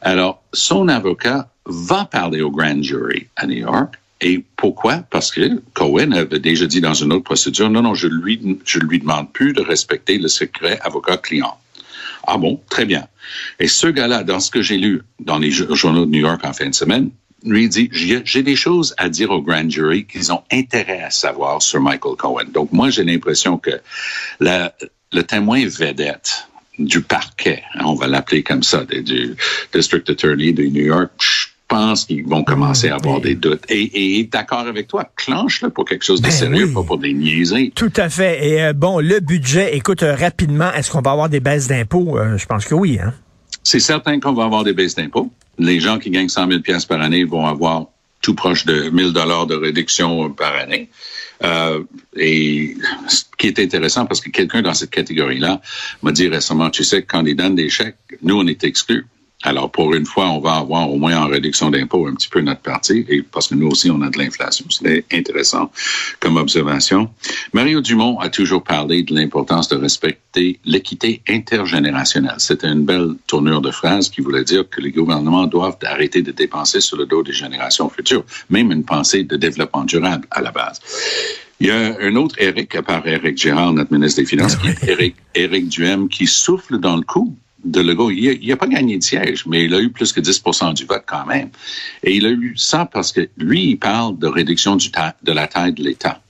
Alors, 0.00 0.42
son 0.52 0.88
avocat 0.88 1.48
va 1.66 2.06
parler 2.06 2.40
au 2.40 2.50
grand 2.50 2.82
jury 2.82 3.28
à 3.36 3.46
New 3.46 3.58
York. 3.58 3.94
Et 4.20 4.44
pourquoi? 4.56 4.98
Parce 5.10 5.30
que 5.30 5.62
Cohen 5.74 6.12
avait 6.12 6.40
déjà 6.40 6.66
dit 6.66 6.80
dans 6.80 6.94
une 6.94 7.12
autre 7.12 7.24
procédure, 7.24 7.70
non, 7.70 7.82
non, 7.82 7.94
je 7.94 8.08
lui, 8.08 8.58
je 8.64 8.78
lui 8.80 8.98
demande 8.98 9.32
plus 9.32 9.52
de 9.52 9.60
respecter 9.60 10.18
le 10.18 10.28
secret 10.28 10.80
avocat-client. 10.82 11.56
Ah 12.30 12.36
bon, 12.36 12.60
très 12.68 12.84
bien. 12.84 13.06
Et 13.58 13.68
ce 13.68 13.86
gars-là, 13.86 14.22
dans 14.22 14.38
ce 14.38 14.50
que 14.50 14.60
j'ai 14.60 14.76
lu 14.76 15.00
dans 15.18 15.38
les 15.38 15.50
journaux 15.50 16.04
de 16.04 16.10
New 16.10 16.20
York 16.20 16.42
en 16.44 16.52
fin 16.52 16.68
de 16.68 16.74
semaine, 16.74 17.10
lui 17.42 17.68
dit, 17.68 17.88
j'ai 17.92 18.42
des 18.42 18.56
choses 18.56 18.94
à 18.98 19.08
dire 19.08 19.30
au 19.30 19.40
grand 19.40 19.70
jury 19.70 20.04
qu'ils 20.04 20.30
ont 20.30 20.42
intérêt 20.52 21.02
à 21.02 21.10
savoir 21.10 21.62
sur 21.62 21.80
Michael 21.80 22.16
Cohen. 22.16 22.44
Donc 22.52 22.70
moi, 22.72 22.90
j'ai 22.90 23.04
l'impression 23.04 23.56
que 23.56 23.80
le 24.40 25.22
témoin 25.22 25.64
vedette 25.66 26.48
du 26.78 27.00
parquet, 27.00 27.62
hein, 27.74 27.84
on 27.86 27.94
va 27.94 28.06
l'appeler 28.08 28.42
comme 28.42 28.62
ça, 28.62 28.84
du 28.84 29.34
District 29.72 30.08
Attorney 30.10 30.52
de 30.52 30.64
New 30.64 30.84
York, 30.84 31.10
pense 31.68 32.06
qu'ils 32.06 32.26
vont 32.26 32.42
commencer 32.42 32.88
à 32.88 32.96
avoir 32.96 33.20
des 33.20 33.34
doutes. 33.34 33.64
Et, 33.68 34.18
et 34.18 34.24
d'accord 34.24 34.60
avec 34.60 34.88
toi, 34.88 35.08
clenche-le 35.16 35.70
pour 35.70 35.84
quelque 35.84 36.04
chose 36.04 36.20
de 36.20 36.26
ben 36.26 36.32
sérieux, 36.32 36.72
pas 36.72 36.82
pour 36.82 36.98
des 36.98 37.12
niaiseries. 37.12 37.70
Tout 37.72 37.92
à 37.96 38.08
fait. 38.08 38.48
Et 38.48 38.62
euh, 38.62 38.72
bon, 38.72 38.98
le 38.98 39.20
budget, 39.20 39.76
écoute, 39.76 40.02
euh, 40.02 40.14
rapidement, 40.14 40.72
est-ce 40.72 40.90
qu'on 40.90 41.02
va 41.02 41.12
avoir 41.12 41.28
des 41.28 41.40
baisses 41.40 41.68
d'impôts? 41.68 42.18
Euh, 42.18 42.38
je 42.38 42.46
pense 42.46 42.64
que 42.64 42.74
oui. 42.74 42.98
Hein? 43.00 43.14
C'est 43.62 43.80
certain 43.80 44.18
qu'on 44.18 44.32
va 44.32 44.44
avoir 44.44 44.64
des 44.64 44.72
baisses 44.72 44.94
d'impôts. 44.94 45.30
Les 45.58 45.78
gens 45.78 45.98
qui 45.98 46.10
gagnent 46.10 46.28
100 46.28 46.48
000 46.48 46.60
par 46.88 47.00
année 47.00 47.24
vont 47.24 47.46
avoir 47.46 47.86
tout 48.22 48.34
proche 48.34 48.64
de 48.64 48.88
1000 48.90 49.12
dollars 49.12 49.46
de 49.46 49.54
réduction 49.54 50.30
par 50.30 50.54
année. 50.54 50.88
et 52.16 52.76
ce 53.06 53.22
qui 53.36 53.46
est 53.46 53.58
intéressant, 53.60 54.06
parce 54.06 54.20
que 54.20 54.30
quelqu'un 54.30 54.62
dans 54.62 54.74
cette 54.74 54.90
catégorie-là 54.90 55.60
m'a 56.02 56.12
dit 56.12 56.28
récemment, 56.28 56.70
tu 56.70 56.82
sais, 56.82 57.02
quand 57.02 57.24
ils 57.26 57.36
donnent 57.36 57.54
des 57.54 57.68
chèques, 57.68 57.96
nous, 58.22 58.36
on 58.38 58.46
est 58.46 58.64
exclus 58.64 59.06
Alors, 59.44 59.70
pour 59.70 59.94
une 59.94 60.04
fois, 60.04 60.30
on 60.30 60.40
va 60.40 60.54
avoir 60.54 60.90
au 60.90 60.96
moins 60.96 61.16
en 61.16 61.28
réduction 61.28 61.70
d'impôts 61.70 62.08
un 62.08 62.14
petit 62.14 62.28
peu 62.28 62.40
notre 62.40 62.60
partie, 62.60 63.06
et 63.08 63.22
parce 63.22 63.48
que 63.48 63.54
nous 63.54 63.68
aussi, 63.68 63.88
on 63.88 64.02
a 64.02 64.10
de 64.10 64.18
l'inflation. 64.18 64.64
C'est 64.68 65.04
intéressant 65.12 65.70
comme 66.18 66.36
observation. 66.36 67.08
Mario 67.52 67.80
Dumont 67.80 68.18
a 68.18 68.30
toujours 68.30 68.64
parlé 68.64 69.04
de 69.04 69.14
l'importance 69.14 69.68
de 69.68 69.76
respecter 69.76 70.58
l'équité 70.64 71.22
intergénérationnelle. 71.28 72.34
C'était 72.38 72.66
une 72.66 72.84
belle 72.84 73.14
tournure 73.28 73.60
de 73.60 73.70
phrase 73.70 74.08
qui 74.08 74.22
voulait 74.22 74.42
dire 74.42 74.68
que 74.68 74.80
les 74.80 74.90
gouvernements 74.90 75.46
doivent 75.46 75.78
arrêter 75.84 76.20
de 76.22 76.32
dépenser 76.32 76.80
sur 76.80 76.96
le 76.96 77.06
dos 77.06 77.22
des 77.22 77.32
générations 77.32 77.88
futures, 77.88 78.24
même 78.50 78.72
une 78.72 78.84
pensée 78.84 79.22
de 79.22 79.36
développement 79.36 79.84
durable 79.84 80.26
à 80.32 80.42
la 80.42 80.50
base. 80.50 80.80
Il 81.60 81.68
y 81.68 81.70
a 81.70 81.96
un 82.00 82.16
autre 82.16 82.34
Eric, 82.38 82.74
à 82.74 82.82
part 82.82 83.06
Eric 83.06 83.36
Gérard, 83.36 83.72
notre 83.72 83.92
ministre 83.92 84.20
des 84.20 84.26
Finances, 84.26 84.56
qui 84.62 84.68
est 84.68 84.88
Eric, 84.88 85.16
Eric 85.36 85.68
Duhem, 85.68 86.08
qui 86.08 86.26
souffle 86.26 86.78
dans 86.78 86.96
le 86.96 87.02
coup 87.02 87.36
de 87.64 87.80
Legault. 87.80 88.10
Il 88.10 88.46
n'a 88.46 88.56
pas 88.56 88.66
gagné 88.66 88.98
de 88.98 89.02
siège, 89.02 89.44
mais 89.46 89.64
il 89.64 89.74
a 89.74 89.80
eu 89.80 89.90
plus 89.90 90.12
que 90.12 90.20
10% 90.20 90.74
du 90.74 90.84
vote 90.84 91.04
quand 91.06 91.26
même. 91.26 91.50
Et 92.02 92.16
il 92.16 92.26
a 92.26 92.30
eu 92.30 92.54
ça 92.56 92.88
parce 92.90 93.12
que 93.12 93.28
lui, 93.36 93.70
il 93.70 93.76
parle 93.76 94.18
de 94.18 94.26
réduction 94.26 94.76
du 94.76 94.90
de 95.22 95.32
la 95.32 95.46
taille 95.46 95.72
de 95.72 95.82
l'État. 95.82 96.20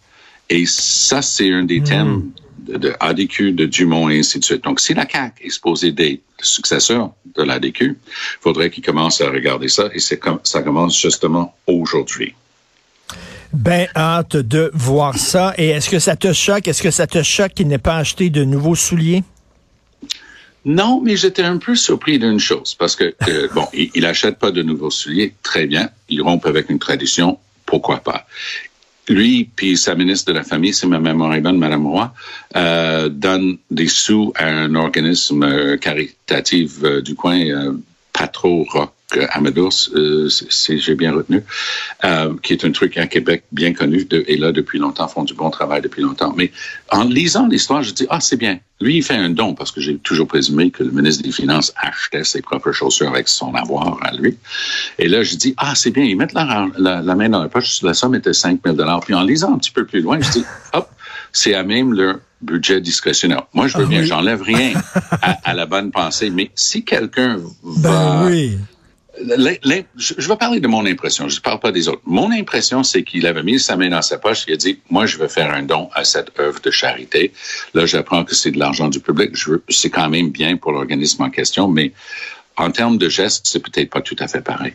Et 0.51 0.65
ça, 0.67 1.23
c'est 1.23 1.53
un 1.53 1.65
des 1.65 1.81
hmm. 1.81 1.85
thèmes 1.85 2.31
de, 2.59 2.93
ADQ, 3.01 3.53
de 3.53 3.67
Dumont 3.67 4.09
et 4.09 4.19
ainsi 4.19 4.39
de 4.39 4.45
suite. 4.45 4.65
Donc, 4.65 4.81
si 4.81 4.95
la 4.95 5.09
CAQ 5.09 5.47
est 5.47 5.51
supposée 5.51 5.93
d'être 5.93 6.23
le 6.39 6.45
successeur 6.45 7.11
de 7.37 7.43
l'ADQ, 7.43 7.85
il 7.85 7.97
faudrait 8.41 8.71
qu'il 8.71 8.85
commence 8.85 9.21
à 9.21 9.31
regarder 9.31 9.69
ça 9.69 9.89
et 9.93 10.01
ça 10.01 10.63
commence 10.63 11.01
justement 11.01 11.55
aujourd'hui. 11.67 12.35
Ben, 13.53 13.89
hâte 13.97 14.37
de 14.37 14.71
voir 14.75 15.17
ça. 15.17 15.55
Et 15.57 15.69
est-ce 15.69 15.89
que 15.89 15.99
ça 15.99 16.17
te 16.17 16.33
choque? 16.33 16.69
Est-ce 16.69 16.83
que 16.83 16.91
ça 16.91 17.07
te 17.07 17.23
choque 17.23 17.55
qu'il 17.55 17.69
n'ait 17.69 17.79
pas 17.79 17.97
acheté 17.97 18.29
de 18.29 18.45
nouveaux 18.45 18.75
souliers? 18.75 19.25
Non, 20.69 21.01
mais 21.03 21.17
j'étais 21.17 21.43
un 21.43 21.57
peu 21.57 21.75
surpris 21.75 22.19
d'une 22.19 22.39
chose, 22.39 22.75
parce 22.75 22.95
que, 22.95 23.15
euh, 23.27 23.49
bon, 23.55 23.67
il, 23.73 23.91
il, 23.95 24.05
achète 24.05 24.39
pas 24.39 24.51
de 24.51 24.63
nouveaux 24.63 24.91
souliers, 24.91 25.33
très 25.43 25.67
bien, 25.67 25.89
il 26.11 26.21
rompt 26.21 26.45
avec 26.47 26.69
une 26.69 26.79
tradition, 26.79 27.39
pourquoi 27.65 28.01
pas. 28.01 28.27
Lui, 29.09 29.49
puis 29.57 29.79
sa 29.79 29.95
ministre 29.95 30.31
de 30.31 30.37
la 30.37 30.45
Famille, 30.45 30.75
c'est 30.75 30.87
ma 30.87 31.01
mémoire 31.01 31.35
est 31.35 31.41
bonne, 31.41 31.57
Madame 31.57 31.87
Roy, 31.87 32.13
euh, 32.57 33.09
donne 33.09 33.57
des 33.71 33.89
sous 33.89 34.35
à 34.37 34.47
un 34.47 34.75
organisme 34.75 35.43
euh, 35.43 35.77
caritatif 35.79 36.73
euh, 36.83 37.01
du 37.01 37.15
coin, 37.15 37.41
euh, 37.41 37.73
pas 38.13 38.29
trop 38.29 38.67
rock 38.69 38.93
Amados, 39.31 39.91
euh, 39.95 40.29
si 40.29 40.79
j'ai 40.79 40.95
bien 40.95 41.15
retenu, 41.15 41.43
euh, 42.05 42.35
qui 42.43 42.53
est 42.53 42.65
un 42.67 42.73
truc 42.73 42.99
à 42.99 43.07
Québec 43.07 43.45
bien 43.53 43.73
connu 43.73 44.05
de, 44.05 44.23
et 44.29 44.37
là 44.37 44.53
depuis 44.53 44.79
longtemps, 44.79 45.09
font 45.09 45.25
du 45.25 45.33
bon 45.33 45.49
travail 45.49 45.81
depuis 45.81 46.03
longtemps. 46.03 46.35
Mais 46.37 46.53
en 46.91 47.05
lisant 47.05 47.47
l'histoire, 47.47 47.83
je 47.83 47.93
dis, 47.93 48.07
ah, 48.11 48.21
c'est 48.21 48.37
bien. 48.37 48.61
Lui, 48.83 48.99
il 48.99 49.03
fait 49.03 49.17
un 49.17 49.31
don 49.31 49.55
parce 49.55 49.73
que 49.73 49.81
j'ai 49.81 49.97
toujours 49.97 50.29
présumé 50.29 50.71
que 50.71 50.83
le 50.83 50.91
ministre 50.91 51.23
des 51.23 51.33
Finances 51.33 51.73
achetait 51.77 52.23
ses 52.23 52.43
propres 52.43 52.73
chaussures 52.73 53.09
avec 53.09 53.29
son 53.29 53.55
avoir 53.55 53.99
à 54.05 54.13
lui. 54.15 54.37
Et 54.99 55.09
là, 55.09 55.23
je 55.23 55.37
dis, 55.37 55.55
ah, 55.57 55.75
c'est 55.75 55.91
bien. 55.91 56.05
Ils 56.05 56.17
mettent 56.17 56.35
la, 56.35 56.69
la, 56.77 57.15
main 57.15 57.31
dans 57.31 57.43
la 57.43 57.49
poche. 57.49 57.83
La 57.83 57.95
somme 57.95 58.15
était 58.15 58.35
5 58.35 58.61
000 58.63 58.77
Puis 59.01 59.15
en 59.15 59.23
lisant 59.23 59.55
un 59.55 59.59
petit 59.59 59.71
peu 59.73 59.87
plus 59.87 60.03
loin, 60.03 60.21
je 60.21 60.31
dis, 60.31 60.45
hop, 60.75 60.91
c'est 61.33 61.55
à 61.55 61.63
même 61.63 61.95
leur 61.95 62.17
budget 62.43 62.83
discrétionnaire. 62.83 63.45
Moi, 63.55 63.69
je 63.69 63.79
veux 63.79 63.85
ah 63.87 63.89
bien, 63.89 64.03
j'enlève 64.03 64.43
rien 64.43 64.75
à, 65.23 65.55
la 65.55 65.65
bonne 65.65 65.91
pensée, 65.91 66.29
mais 66.29 66.51
si 66.55 66.85
quelqu'un 66.85 67.39
ben 67.65 67.91
va... 67.91 68.27
oui 68.27 68.59
je 69.21 70.29
vais 70.29 70.37
parler 70.37 70.61
de 70.61 70.69
mon 70.69 70.87
impression, 70.87 71.29
je 71.29 71.37
ne 71.37 71.41
parle 71.41 71.61
pas 71.61 71.73
des 71.73 71.89
autres. 71.89 72.03
Mon 72.05 72.31
impression, 72.31 72.83
c'est 72.83 73.03
qu'il 73.03 73.27
avait 73.27 73.43
mis 73.43 73.59
sa 73.59 73.77
main 73.77 73.91
dans 73.91 74.03
sa 74.03 74.19
poche, 74.19 74.45
il 74.47 74.55
a 74.55 74.57
dit, 74.57 74.79
moi, 74.91 75.07
je 75.07 75.19
vais 75.19 75.29
faire 75.29 75.53
un 75.53 75.63
don 75.63 75.89
à 75.95 76.05
cette 76.05 76.39
œuvre 76.39 76.61
de 76.61 76.71
charité. 76.71 77.33
Là, 77.75 77.87
j'apprends 77.87 78.25
que 78.25 78.35
c'est 78.35 78.51
de 78.51 78.59
l'argent 78.59 78.89
du 78.89 79.01
public. 79.01 79.31
C'est 79.69 79.91
quand 79.91 80.09
même 80.09 80.31
bien 80.31 80.57
pour 80.57 80.73
l'organisme 80.73 81.23
en 81.23 81.31
question, 81.31 81.69
mais 81.69 81.93
en 82.59 82.71
termes 82.71 82.99
de 82.99 83.09
gestes, 83.09 83.47
c'est 83.47 83.61
peut-être 83.61 83.91
pas 83.91 84.01
tout 84.01 84.17
à 84.19 84.29
fait 84.29 84.41
pareil. 84.41 84.75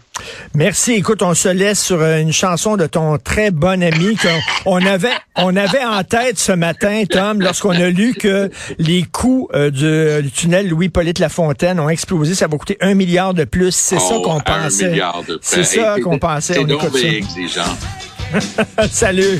Merci. 0.54 0.94
Écoute, 0.94 1.22
on 1.22 1.34
se 1.34 1.50
laisse 1.50 1.84
sur 1.84 2.02
une 2.02 2.32
chanson 2.32 2.78
de 2.78 2.86
ton 2.86 3.18
très 3.18 3.52
bon 3.52 3.82
ami 3.84 4.18
qu'on 4.63 4.86
avait, 4.86 5.13
on 5.36 5.56
avait 5.56 5.84
en 5.84 6.04
tête 6.04 6.40
ce 6.40 6.52
matin, 6.52 7.04
Tom, 7.10 7.42
lorsqu'on 7.42 7.72
a 7.72 7.90
lu 7.90 8.13
que 8.13 8.50
les 8.80 9.04
coûts 9.04 9.50
euh, 9.54 10.22
du, 10.22 10.32
tunnel 10.32 10.70
Louis-Polyte 10.70 11.20
Lafontaine 11.20 11.80
ont 11.80 11.90
explosé. 11.90 12.36
Ça 12.36 12.48
va 12.48 12.58
coûter 12.58 12.78
un 12.82 12.94
milliard 12.94 13.34
de 13.34 13.44
plus. 13.44 13.75
C'est 13.75 14.00
ça 14.00 14.16
oh, 14.16 14.22
qu'on 14.22 14.40
pensait. 14.40 15.00
C'est 15.42 15.63
ça 15.63 15.96
qu'on 16.02 16.20
pensait. 16.20 16.54
C'est 16.54 16.66
donc 16.66 16.84
exigeant. 16.96 17.78
Salut. 18.92 19.40